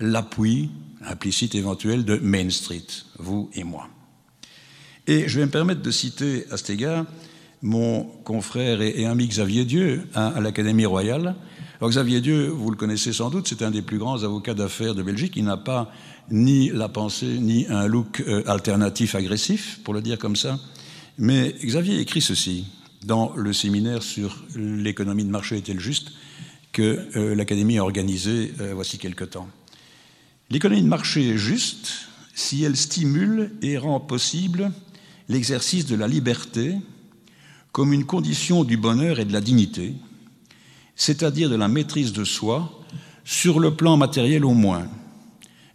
[0.00, 0.70] l'appui
[1.06, 2.86] implicite éventuel de Main Street,
[3.18, 3.88] vous et moi.
[5.06, 7.06] Et je vais me permettre de citer à cet égard
[7.62, 11.36] mon confrère et, ami Xavier Dieu à l'Académie royale,
[11.78, 14.94] alors Xavier Dieu, vous le connaissez sans doute, c'est un des plus grands avocats d'affaires
[14.94, 15.34] de Belgique.
[15.36, 15.92] Il n'a pas
[16.30, 20.58] ni la pensée, ni un look euh, alternatif agressif, pour le dire comme ça.
[21.18, 22.64] Mais Xavier écrit ceci
[23.04, 26.12] dans le séminaire sur l'économie de marché est-elle juste
[26.72, 29.48] que euh, l'Académie a organisé euh, voici quelque temps.
[30.48, 34.70] L'économie de marché est juste si elle stimule et rend possible
[35.28, 36.76] l'exercice de la liberté
[37.72, 39.94] comme une condition du bonheur et de la dignité,
[40.94, 42.72] c'est-à-dire de la maîtrise de soi,
[43.24, 44.86] sur le plan matériel au moins.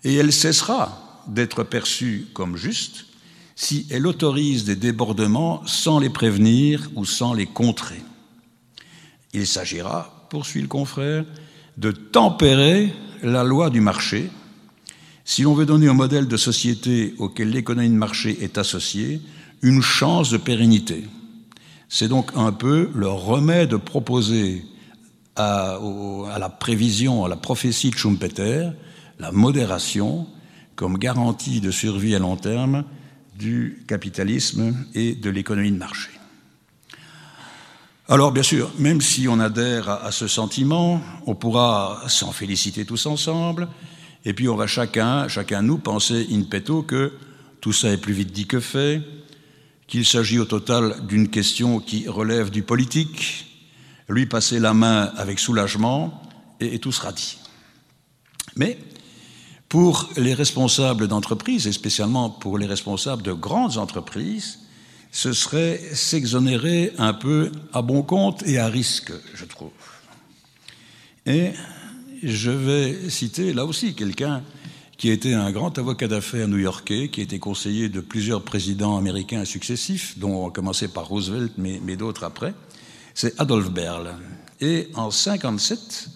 [0.05, 3.07] Et elle cessera d'être perçue comme juste
[3.55, 8.01] si elle autorise des débordements sans les prévenir ou sans les contrer.
[9.34, 11.25] Il s'agira, poursuit le confrère,
[11.77, 14.29] de tempérer la loi du marché
[15.32, 19.22] si l'on veut donner au modèle de société auquel l'économie de marché est associée
[19.62, 21.06] une chance de pérennité.
[21.88, 24.65] C'est donc un peu le remède proposé
[25.38, 25.80] à,
[26.38, 28.72] la prévision, à la prophétie de Schumpeter,
[29.20, 30.28] la modération
[30.76, 32.84] comme garantie de survie à long terme
[33.39, 36.10] du capitalisme et de l'économie de marché.
[38.10, 43.06] Alors bien sûr, même si on adhère à, ce sentiment, on pourra s'en féliciter tous
[43.06, 43.70] ensemble,
[44.25, 47.13] et puis on va chacun, chacun nous penser in petto que
[47.60, 49.01] tout ça est plus vite dit que fait,
[49.88, 53.45] qu'il s'agit au total d'une question qui relève du politique,
[54.07, 56.21] lui passer la main avec soulagement
[56.60, 57.38] et, tout sera dit.
[58.55, 58.77] Mais
[59.69, 64.60] pour les responsables d'entreprises, et spécialement pour les responsables de grandes entreprises,
[65.12, 69.71] ce serait s'exonérer un peu à bon compte et à risque, je trouve.
[71.25, 71.51] Et
[72.23, 74.43] je vais citer là aussi quelqu'un
[74.97, 78.97] qui a été un grand avocat d'affaires new-yorkais, qui a été conseiller de plusieurs présidents
[78.97, 82.53] américains successifs, dont a commencé par Roosevelt, mais, d'autres après,
[83.15, 84.13] c'est Adolf Berle.
[84.60, 86.10] Et en 57,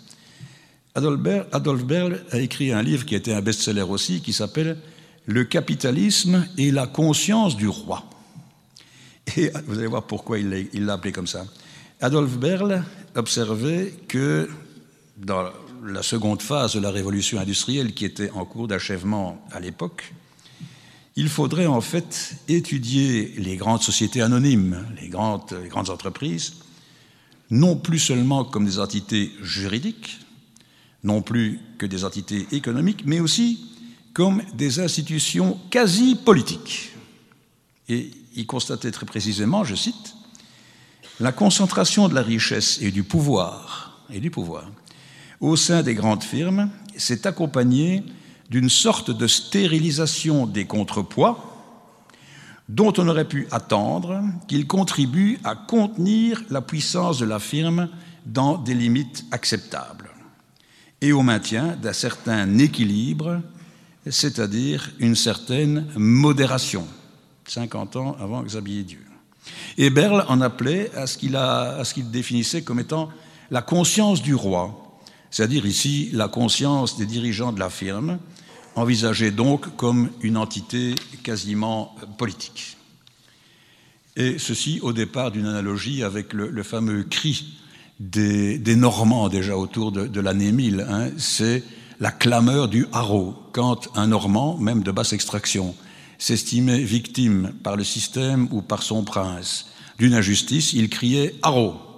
[0.94, 4.78] Adolf Berle, a écrit un livre qui a été un best-seller aussi, qui s'appelle
[5.26, 8.04] Le capitalisme et la conscience du roi.
[9.36, 11.48] Et vous allez voir pourquoi il l'a appelé comme ça.
[12.02, 12.84] Adolf Berle
[13.16, 14.48] observait que
[15.18, 15.50] dans
[15.84, 20.14] la seconde phase de la révolution industrielle qui était en cours d'achèvement à l'époque,
[21.16, 26.56] il faudrait en fait étudier les grandes sociétés anonymes, les grandes, entreprises,
[27.50, 30.20] non plus seulement comme des entités juridiques,
[31.04, 33.72] non plus que des entités économiques, mais aussi
[34.14, 36.92] comme des institutions quasi politiques.
[37.88, 40.16] Et il constatait très précisément, je cite,
[41.20, 44.70] la concentration de la richesse et du pouvoir, et du pouvoir
[45.40, 48.04] au sein des grandes firmes s'est accompagnée
[48.50, 51.52] d'une sorte de stérilisation des contrepoids
[52.70, 57.90] dont on aurait pu attendre qu'il contribue à contenir la puissance de la firme
[58.26, 60.10] dans des limites acceptables
[61.02, 63.42] et au maintien d'un certain équilibre,
[64.10, 66.88] c'est-à-dire une certaine modération,
[67.48, 69.06] 50 ans avant Xavier Dieu.
[69.78, 71.18] Et Berle en appelait à ce
[71.94, 73.10] qu'il définissait comme étant
[73.52, 74.85] la conscience du roi,
[75.36, 78.20] c'est-à-dire ici la conscience des dirigeants de la firme,
[78.78, 82.78] envisagée donc comme une entité quasiment politique.
[84.16, 87.58] Et ceci au départ d'une analogie avec le, fameux cri
[88.00, 90.88] des, Normands déjà autour de, l'année 1000.
[90.90, 91.10] Hein.
[91.18, 91.64] C'est
[92.00, 95.76] la clameur du haro, quand un Normand, même de basse extraction,
[96.18, 99.66] s'estimait victime par le système ou par son prince
[100.00, 101.95] d'une injustice, il criait haro.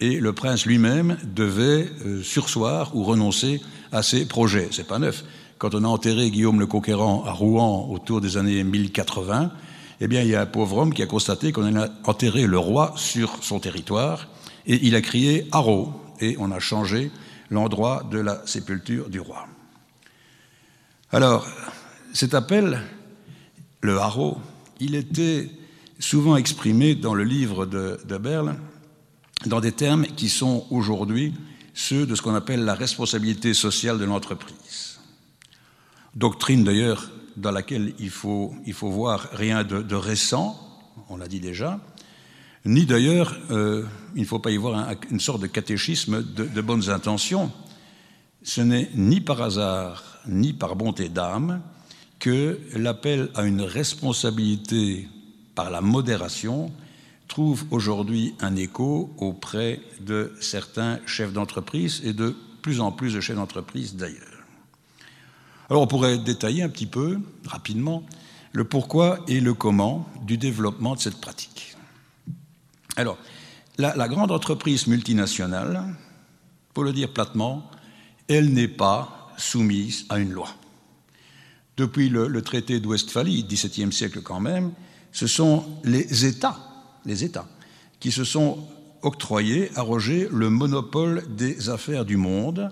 [0.00, 3.60] Et le prince lui-même devait euh, sursoir ou renoncer
[3.92, 4.68] à ses projets.
[4.70, 5.24] C'est pas neuf.
[5.58, 9.52] Quand on a enterré Guillaume le Conquérant à Rouen autour des années 1080,
[10.00, 12.58] eh bien, il y a un pauvre homme qui a constaté qu'on a enterré le
[12.58, 14.28] roi sur son territoire,
[14.66, 17.10] et il a crié haro, et on a changé
[17.50, 19.46] l'endroit de la sépulture du roi.
[21.12, 21.46] Alors,
[22.14, 22.80] cet appel,
[23.82, 24.38] le haro,
[24.78, 25.50] il était
[25.98, 28.56] souvent exprimé dans le livre de, de Berle
[29.46, 31.34] dans des termes qui sont aujourd'hui
[31.74, 35.00] ceux de ce qu'on appelle la responsabilité sociale de l'entreprise.
[36.14, 40.58] Doctrine d'ailleurs dans laquelle il faut, il faut voir rien de, récent,
[41.08, 41.80] on l'a dit déjà,
[42.66, 43.84] ni d'ailleurs, euh,
[44.14, 47.50] il ne faut pas y voir une sorte de catéchisme de, de bonnes intentions.
[48.42, 51.62] Ce n'est ni par hasard, ni par bonté d'âme
[52.18, 55.08] que l'appel à une responsabilité
[55.54, 56.70] par la modération
[57.30, 63.20] trouve aujourd'hui un écho auprès de certains chefs d'entreprise et de plus en plus de
[63.20, 64.44] chefs d'entreprise d'ailleurs.
[65.70, 68.02] Alors on pourrait détailler un petit peu, rapidement,
[68.52, 71.76] le pourquoi et le comment du développement de cette pratique.
[72.96, 73.16] Alors,
[73.78, 75.84] la, grande entreprise multinationale,
[76.74, 77.70] pour le dire platement,
[78.28, 80.48] elle n'est pas soumise à une loi.
[81.76, 84.72] Depuis le, traité d'Ouestphalie, XVIIe siècle quand même,
[85.12, 86.58] ce sont les États,
[87.04, 87.48] les États,
[87.98, 88.66] qui se sont
[89.02, 92.70] octroyés, arrogés le monopole des affaires du monde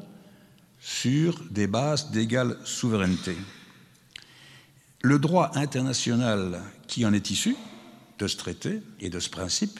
[0.80, 3.36] sur des bases d'égale souveraineté.
[5.00, 7.56] Le droit international qui en est issu,
[8.18, 9.78] de ce traité et de ce principe,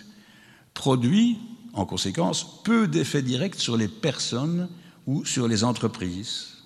[0.74, 1.38] produit,
[1.72, 4.68] en conséquence, peu d'effets directs sur les personnes
[5.06, 6.58] ou sur les entreprises.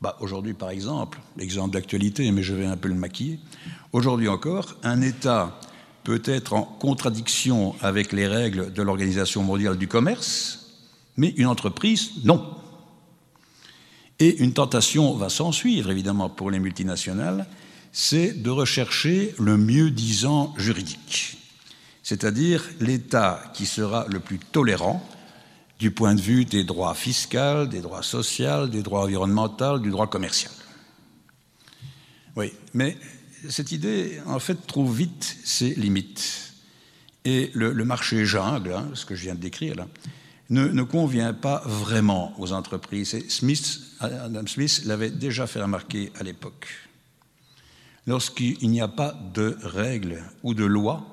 [0.00, 3.40] Bah, aujourd'hui, par exemple, l'exemple d'actualité, mais je vais un peu le maquiller,
[3.92, 5.58] aujourd'hui encore, un État
[6.04, 10.70] peut être en contradiction avec les règles de l'Organisation mondiale du commerce,
[11.16, 12.56] mais une entreprise, non.
[14.18, 17.46] Et une tentation va s'en suivre, évidemment, pour les multinationales,
[17.92, 21.36] c'est de rechercher le mieux-disant juridique,
[22.02, 25.06] c'est-à-dire l'État qui sera le plus tolérant
[25.78, 30.06] du point de vue des droits fiscaux, des droits sociaux, des droits environnementaux, du droit
[30.06, 30.52] commercial.
[32.36, 32.96] Oui, mais
[33.48, 36.52] cette idée, en fait, trouve vite ses limites.
[37.24, 39.86] Et le, marché jungle, hein, ce que je viens de décrire
[40.50, 43.14] ne, convient pas vraiment aux entreprises.
[43.14, 46.66] Et Smith, Adam Smith l'avait déjà fait remarquer à l'époque.
[48.06, 51.06] Lorsqu'il n'y a pas de règles ou de lois,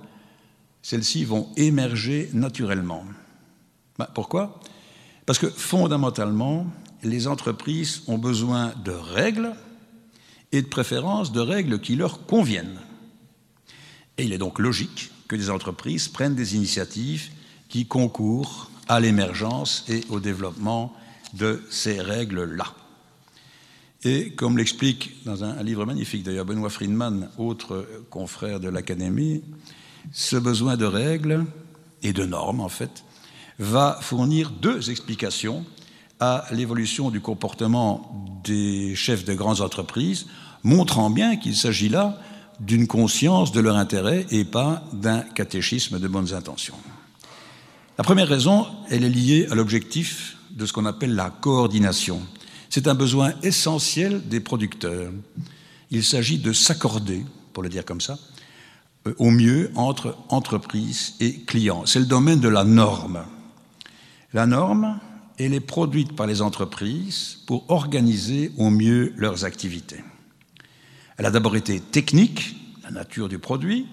[0.82, 3.06] celles-ci vont émerger naturellement.
[4.00, 4.60] Ben, pourquoi?
[5.28, 6.66] Parce que fondamentalement,
[7.04, 9.54] les entreprises ont besoin de règles
[10.52, 12.80] et de préférence de règles qui leur conviennent.
[14.18, 17.30] Et il est donc logique que les entreprises prennent des initiatives
[17.70, 20.94] qui concourent à l'émergence et au développement
[21.34, 22.74] de ces règles-là.
[24.04, 29.44] Et comme l'explique dans un, livre magnifique d'ailleurs Benoît Friedman, autre confrère de l'Académie,
[30.12, 31.46] ce besoin de règles
[32.02, 33.04] et de normes, en fait,
[33.60, 35.66] va fournir deux explications
[36.20, 40.28] à l'évolution du comportement des chefs de grandes entreprises,
[40.64, 42.18] montrant bien qu'il s'agit là
[42.60, 46.76] d'une conscience de leur intérêt et pas d'un catéchisme de bonnes intentions.
[47.98, 52.22] La première raison, elle est liée à l'objectif de ce qu'on appelle la coordination.
[52.70, 55.12] C'est un besoin essentiel des producteurs.
[55.92, 58.18] Il s'agit de s'accorder, pour le dire comme ça,
[59.08, 61.86] euh, au mieux entre entreprise et clients.
[61.86, 63.24] C'est le domaine de la norme.
[64.34, 65.00] La norme,
[65.40, 70.04] elle est produite par les entreprises pour organiser au mieux leurs activités.
[71.18, 73.88] Elle a d'abord été technique, la nature du produit,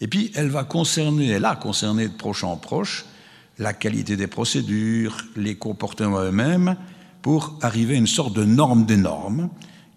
[0.00, 3.04] et puis elle va concerner, elle a concerné de proche en proche
[3.58, 6.76] la qualité des procédures, les comportements eux-mêmes,
[7.22, 9.48] pour arriver à une sorte de norme des normes,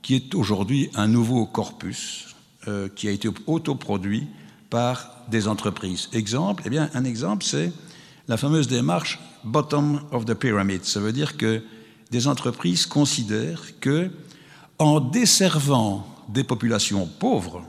[0.01, 2.35] qui est aujourd'hui un nouveau corpus
[2.67, 4.27] euh, qui a été autoproduit
[4.69, 6.09] par des entreprises.
[6.13, 7.71] Exemple, eh bien, un exemple, c'est
[8.27, 10.85] la fameuse démarche bottom of the pyramid.
[10.85, 11.63] Ça veut dire que
[12.11, 14.11] des entreprises considèrent que,
[14.77, 17.63] en desservant des populations pauvres,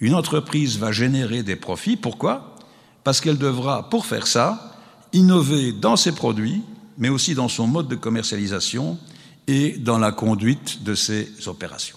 [0.00, 1.96] une entreprise va générer des profits.
[1.96, 2.56] Pourquoi?
[3.04, 4.76] Parce qu'elle devra, pour faire ça,
[5.12, 6.62] innover dans ses produits,
[6.98, 8.98] mais aussi dans son mode de commercialisation
[9.46, 11.96] et dans la conduite de ses opérations.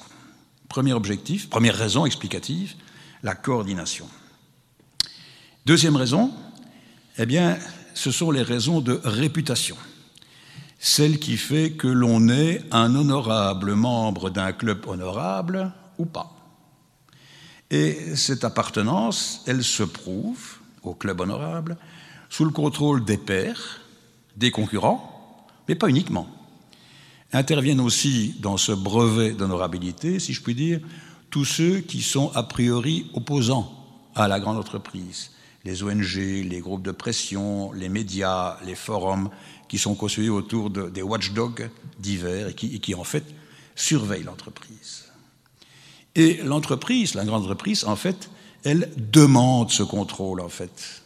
[0.69, 2.73] Premier objectif, première raison explicative,
[3.21, 4.07] la coordination.
[5.65, 6.31] Deuxième raison,
[7.17, 7.57] eh bien,
[7.93, 9.77] ce sont les raisons de réputation,
[10.79, 16.31] celle qui fait que l'on est un honorable membre d'un club honorable ou pas.
[17.69, 21.77] Et cette appartenance, elle se prouve au club honorable
[22.29, 23.81] sous le contrôle des pairs,
[24.35, 26.27] des concurrents, mais pas uniquement.
[27.31, 30.81] Interviennent aussi dans ce brevet d'honorabilité, si je puis dire,
[31.29, 33.71] tous ceux qui sont a priori opposants
[34.13, 35.31] à la grande entreprise,
[35.63, 39.29] les ONG, les groupes de pression, les médias, les forums
[39.67, 43.23] qui sont constitués autour de, des watchdogs divers et qui, et qui, en fait,
[43.75, 45.05] surveillent l'entreprise.
[46.15, 48.29] Et l'entreprise, la grande entreprise, en fait,
[48.63, 51.01] elle demande ce contrôle, en fait.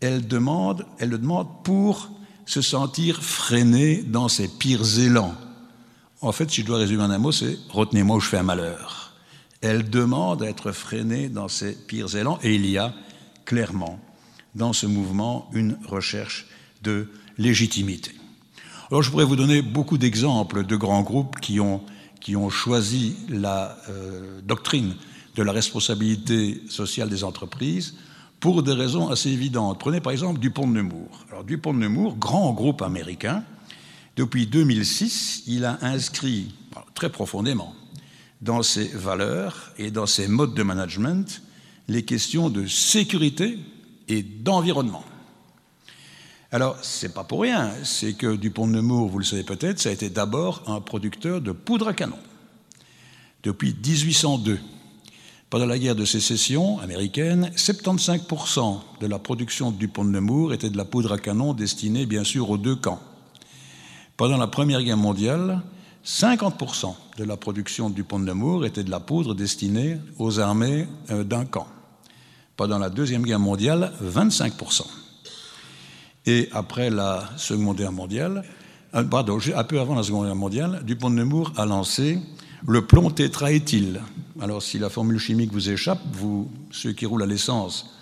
[0.00, 2.10] Elle, demande, elle le demande pour
[2.46, 5.34] se sentir freinée dans ses pires élans.
[6.20, 8.42] En fait, si je dois résumer en un mot, c'est retenez-moi où je fais un
[8.42, 9.12] malheur.
[9.60, 12.92] Elle demande à être freinée dans ses pires élans et il y a
[13.44, 13.98] clairement
[14.54, 16.46] dans ce mouvement une recherche
[16.82, 18.12] de légitimité.
[18.90, 21.82] Alors je pourrais vous donner beaucoup d'exemples de grands groupes qui ont,
[22.20, 24.94] qui ont choisi la euh, doctrine
[25.36, 27.96] de la responsabilité sociale des entreprises
[28.40, 29.80] pour des raisons assez évidentes.
[29.80, 31.24] Prenez par exemple Dupont de Nemours.
[31.30, 33.42] Alors Dupont de Nemours, grand groupe américain,
[34.16, 36.54] depuis 2006, il a inscrit
[36.94, 37.74] très profondément
[38.42, 41.42] dans ses valeurs et dans ses modes de management
[41.88, 43.58] les questions de sécurité
[44.08, 45.04] et d'environnement.
[46.50, 49.88] Alors, c'est pas pour rien, c'est que Dupont de Nemours, vous le savez peut-être, ça
[49.88, 52.18] a été d'abord un producteur de poudre à canon.
[53.42, 54.60] Depuis 1802,
[55.50, 60.70] pendant la guerre de sécession américaine, 75% de la production de Dupont de Nemours était
[60.70, 63.00] de la poudre à canon destinée bien sûr aux deux camps.
[64.16, 65.60] Pendant la Première Guerre mondiale,
[66.04, 70.86] 50% de la production du pont de Nemours était de la poudre destinée aux armées
[71.10, 71.66] euh, d'un camp.
[72.56, 74.82] Pendant la Deuxième Guerre mondiale, 25%.
[76.26, 78.44] Et après la Seconde Guerre mondiale,
[78.94, 82.18] euh, pardon, un peu avant la Seconde Guerre mondiale, Dupont de Nemours a lancé
[82.66, 84.00] le plomb tétraéthyle.
[84.40, 87.94] Alors, si la formule chimique vous échappe, vous, ceux qui roulent à l'essence,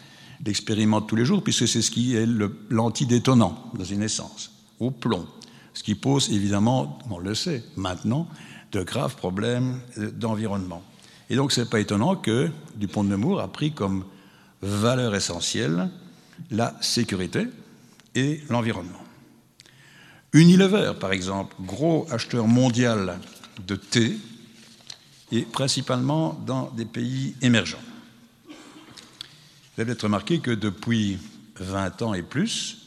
[0.44, 2.28] l'expérimentent tous les jours, puisque c'est ce qui est
[2.70, 5.26] l'antidétonnant dans une essence, au plomb
[5.74, 8.26] ce qui pose évidemment, on le sait maintenant,
[8.72, 10.82] de graves problèmes d'environnement.
[11.30, 14.05] Et donc, ce n'est pas étonnant que Dupont de Nemours a pris comme
[14.63, 15.91] valeur essentielle
[16.51, 17.49] la sécurité
[18.15, 19.03] et l'environnement.
[20.33, 23.19] Unilever, par exemple, gros acheteur mondial
[23.67, 24.17] de thé,
[25.31, 27.83] et principalement dans des pays émergents.
[28.47, 31.19] Vous avez peut-être remarqué que depuis
[31.57, 32.79] 20 ans et plus,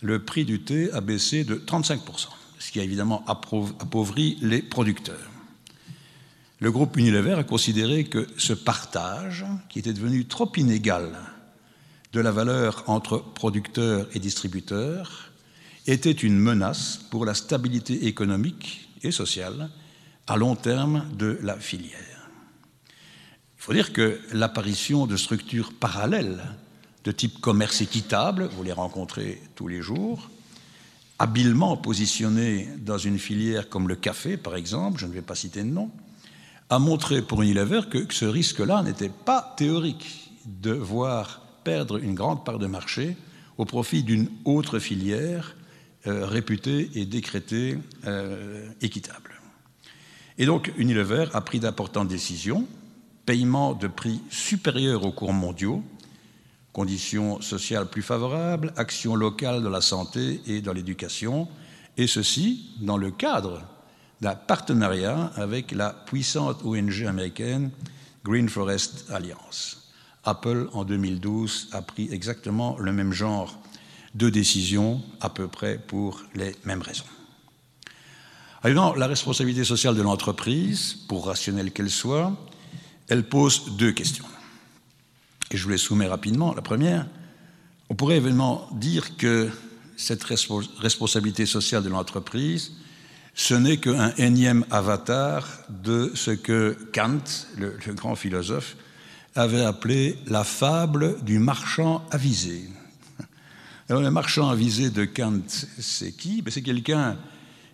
[0.00, 2.28] le prix du thé a baissé de 35%,
[2.60, 5.33] ce qui a évidemment appauvri les producteurs.
[6.64, 11.10] Le groupe Unilever a considéré que ce partage, qui était devenu trop inégal
[12.14, 15.30] de la valeur entre producteurs et distributeurs,
[15.86, 19.68] était une menace pour la stabilité économique et sociale
[20.26, 22.30] à long terme de la filière.
[22.88, 26.42] Il faut dire que l'apparition de structures parallèles
[27.04, 30.30] de type commerce équitable, vous les rencontrez tous les jours,
[31.18, 35.62] habilement positionnés dans une filière comme le café, par exemple, je ne vais pas citer
[35.62, 35.90] de nom,
[36.70, 42.44] a montré pour Unilever que ce risque-là n'était pas théorique de voir perdre une grande
[42.44, 43.16] part de marché
[43.58, 45.56] au profit d'une autre filière
[46.06, 49.40] euh, réputée et décrétée euh, équitable.
[50.36, 52.66] Et donc Unilever a pris d'importantes décisions,
[53.24, 55.82] paiement de prix supérieurs aux cours mondiaux,
[56.72, 61.48] conditions sociales plus favorables, actions locales dans la santé et dans l'éducation,
[61.96, 63.62] et ceci dans le cadre
[64.24, 67.70] d'un partenariat avec la puissante ONG américaine
[68.24, 69.92] Green Forest Alliance.
[70.24, 73.58] Apple, en 2012, a pris exactement le même genre
[74.14, 77.04] de décisions, à peu près pour les mêmes raisons.
[78.62, 82.34] Alors, la responsabilité sociale de l'entreprise, pour rationnelle qu'elle soit,
[83.08, 84.24] elle pose deux questions
[85.50, 86.54] et je vous les soumets rapidement.
[86.54, 87.06] La première,
[87.90, 89.50] on pourrait évidemment dire que
[89.98, 92.72] cette responsabilité sociale de l'entreprise,
[93.34, 97.18] ce n'est qu'un énième avatar de ce que Kant,
[97.58, 98.76] le, grand philosophe,
[99.34, 102.68] avait appelé la fable du marchand avisé.
[103.88, 105.42] Alors, le marchand avisé de Kant,
[105.78, 106.42] c'est qui?
[106.42, 107.18] Ben, C'est quelqu'un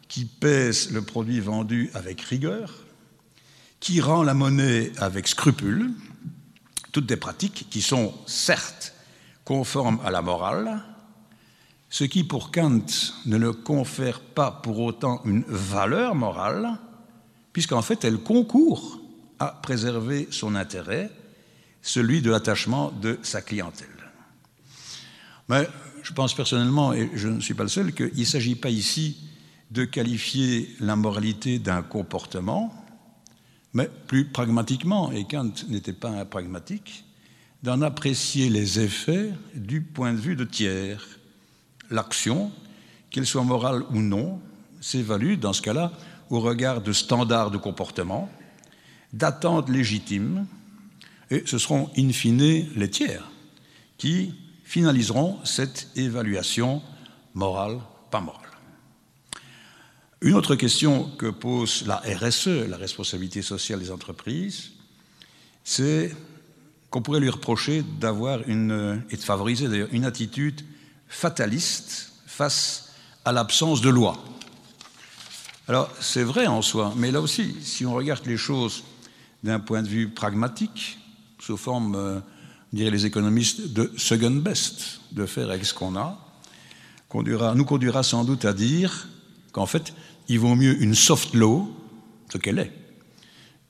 [0.08, 2.72] qui pèse le produit vendu avec rigueur,
[3.80, 5.90] qui rend la monnaie avec scrupule,
[6.90, 8.94] toutes des pratiques qui sont certes
[9.44, 10.82] conforme à la morale,
[11.90, 12.86] ce qui pour Kant
[13.26, 16.78] ne le confère pas pour autant une valeur morale,
[17.52, 19.00] puisqu'en fait elle concourt
[19.40, 21.10] à préserver son intérêt,
[21.82, 23.88] celui de l'attachement de sa clientèle.
[25.48, 25.68] Mais
[26.02, 29.16] je pense personnellement, et je ne suis pas le seul, qu'il ne s'agit pas ici
[29.70, 32.72] de qualifier la moralité d'un comportement,
[33.72, 37.04] mais plus pragmatiquement, et Kant n'était pas un pragmatique,
[37.62, 41.19] d'en apprécier les effets du point de vue de tiers.
[41.90, 42.52] L'action,
[43.10, 44.40] qu'elle soit morale ou non,
[44.80, 45.92] s'évalue dans ce cas-là
[46.30, 48.30] au regard de standards de comportement,
[49.12, 50.46] d'attentes légitimes,
[51.30, 53.30] et ce seront in fine les tiers
[53.98, 54.34] qui
[54.64, 56.82] finaliseront cette évaluation
[57.34, 57.78] morale,
[58.10, 58.40] pas morale.
[60.22, 64.72] Une autre question que pose la RSE, la responsabilité sociale des entreprises,
[65.64, 66.14] c'est
[66.90, 70.60] qu'on pourrait lui reprocher d'avoir une, et de favoriser d'ailleurs, une attitude
[71.10, 72.94] fataliste face
[73.26, 74.16] à l'absence de loi.
[75.68, 78.84] Alors, c'est vrai en soi, mais là aussi, si on regarde les choses
[79.44, 80.98] d'un point de vue pragmatique,
[81.38, 82.20] sous forme, euh,
[82.72, 86.18] diraient les économistes, de second best, de faire avec ce qu'on a,
[87.54, 89.08] nous conduira sans doute à dire
[89.52, 89.92] qu'en fait,
[90.28, 91.68] il vaut mieux une soft law,
[92.32, 92.72] ce qu'elle est,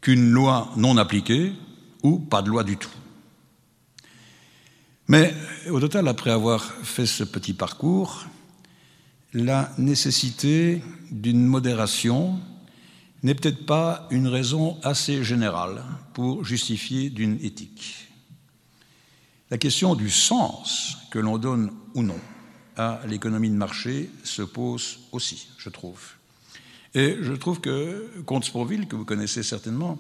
[0.01, 1.53] qu'une loi non appliquée
[2.03, 2.91] ou pas de loi du tout.
[5.11, 5.35] Mais
[5.69, 8.27] au total, après avoir fait ce petit parcours,
[9.33, 12.39] la nécessité d'une modération
[13.25, 15.83] n'est peut-être pas une raison assez générale
[16.15, 18.09] pour justifier d'une éthique.
[19.51, 22.21] La question du sens que l'on donne ou non
[22.77, 26.01] à l'économie de marché se pose aussi, je trouve.
[26.95, 29.99] Et je trouve que Comte Sprouville, que vous connaissez certainement,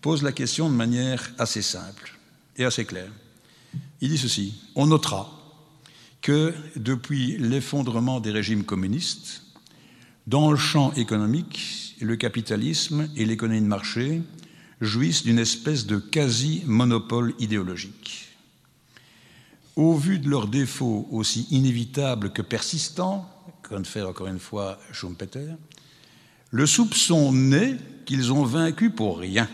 [0.00, 2.16] pose la question de manière assez simple
[2.56, 3.10] et assez claire.
[4.00, 5.30] Il dit ceci, on notera
[6.20, 9.42] que depuis l'effondrement des régimes communistes,
[10.26, 14.22] dans le champ économique, le capitalisme et l'économie de marché
[14.80, 18.28] jouissent d'une espèce de quasi-monopole idéologique.
[19.76, 23.28] Au vu de leurs défauts aussi inévitables que persistants,
[23.62, 25.54] comme fait encore une fois Schumpeter,
[26.50, 29.48] le soupçon naît qu'ils ont vaincu pour rien.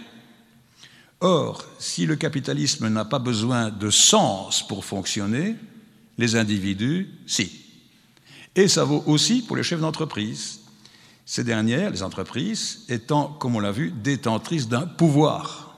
[1.21, 5.57] Or, si le capitalisme n'a pas besoin de sens pour fonctionner,
[6.16, 7.51] les individus, si.
[8.55, 10.61] Et ça vaut aussi pour les chefs d'entreprise.
[11.27, 15.77] Ces dernières, les entreprises, étant, comme on l'a vu, détentrices d'un pouvoir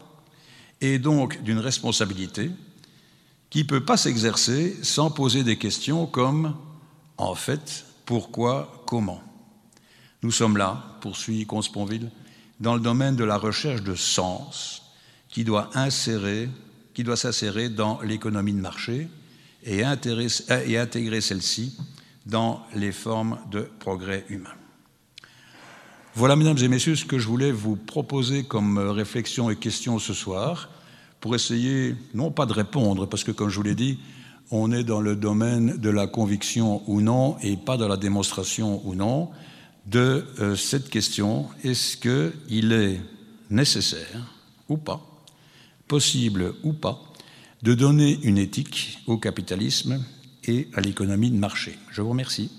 [0.81, 2.51] et donc d'une responsabilité
[3.51, 6.57] qui ne peut pas s'exercer sans poser des questions comme
[7.19, 9.23] en fait, pourquoi, comment.
[10.23, 12.11] Nous sommes là, poursuit Consponville,
[12.61, 14.82] dans le domaine de la recherche de sens
[15.33, 16.49] qui doit insérer,
[16.95, 19.09] qui doit s'insérer dans l'économie de marché
[19.65, 21.77] et, et intégrer celle-ci
[22.27, 24.55] dans les formes de progrès humain.
[26.15, 30.13] Voilà, mesdames et messieurs, ce que je voulais vous proposer comme réflexion et question ce
[30.13, 30.69] soir,
[31.21, 33.99] pour essayer, non pas de répondre, parce que comme je vous l'ai dit,
[34.51, 38.87] on est dans le domaine de la conviction ou non, et pas de la démonstration
[38.87, 39.31] ou non,
[39.87, 43.01] de euh, cette question, est-ce qu'il est
[43.49, 44.35] nécessaire
[44.69, 45.12] ou pas,
[45.93, 47.03] possible ou pas,
[47.63, 50.03] de donner une éthique au capitalisme
[50.43, 51.79] et à l'économie de marché.
[51.91, 52.51] Je vous remercie.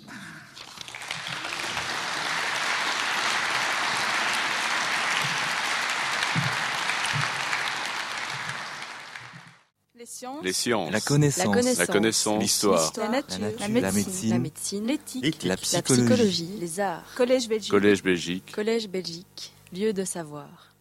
[10.43, 16.79] Les sciences, la connaissance, la connaissance, l'histoire, la, nature, la médecine, l'éthique, la, psychologie, les
[16.79, 20.72] arts, Collège Belgique, Collège Belgique, Collège Belgique, lieu de savoir.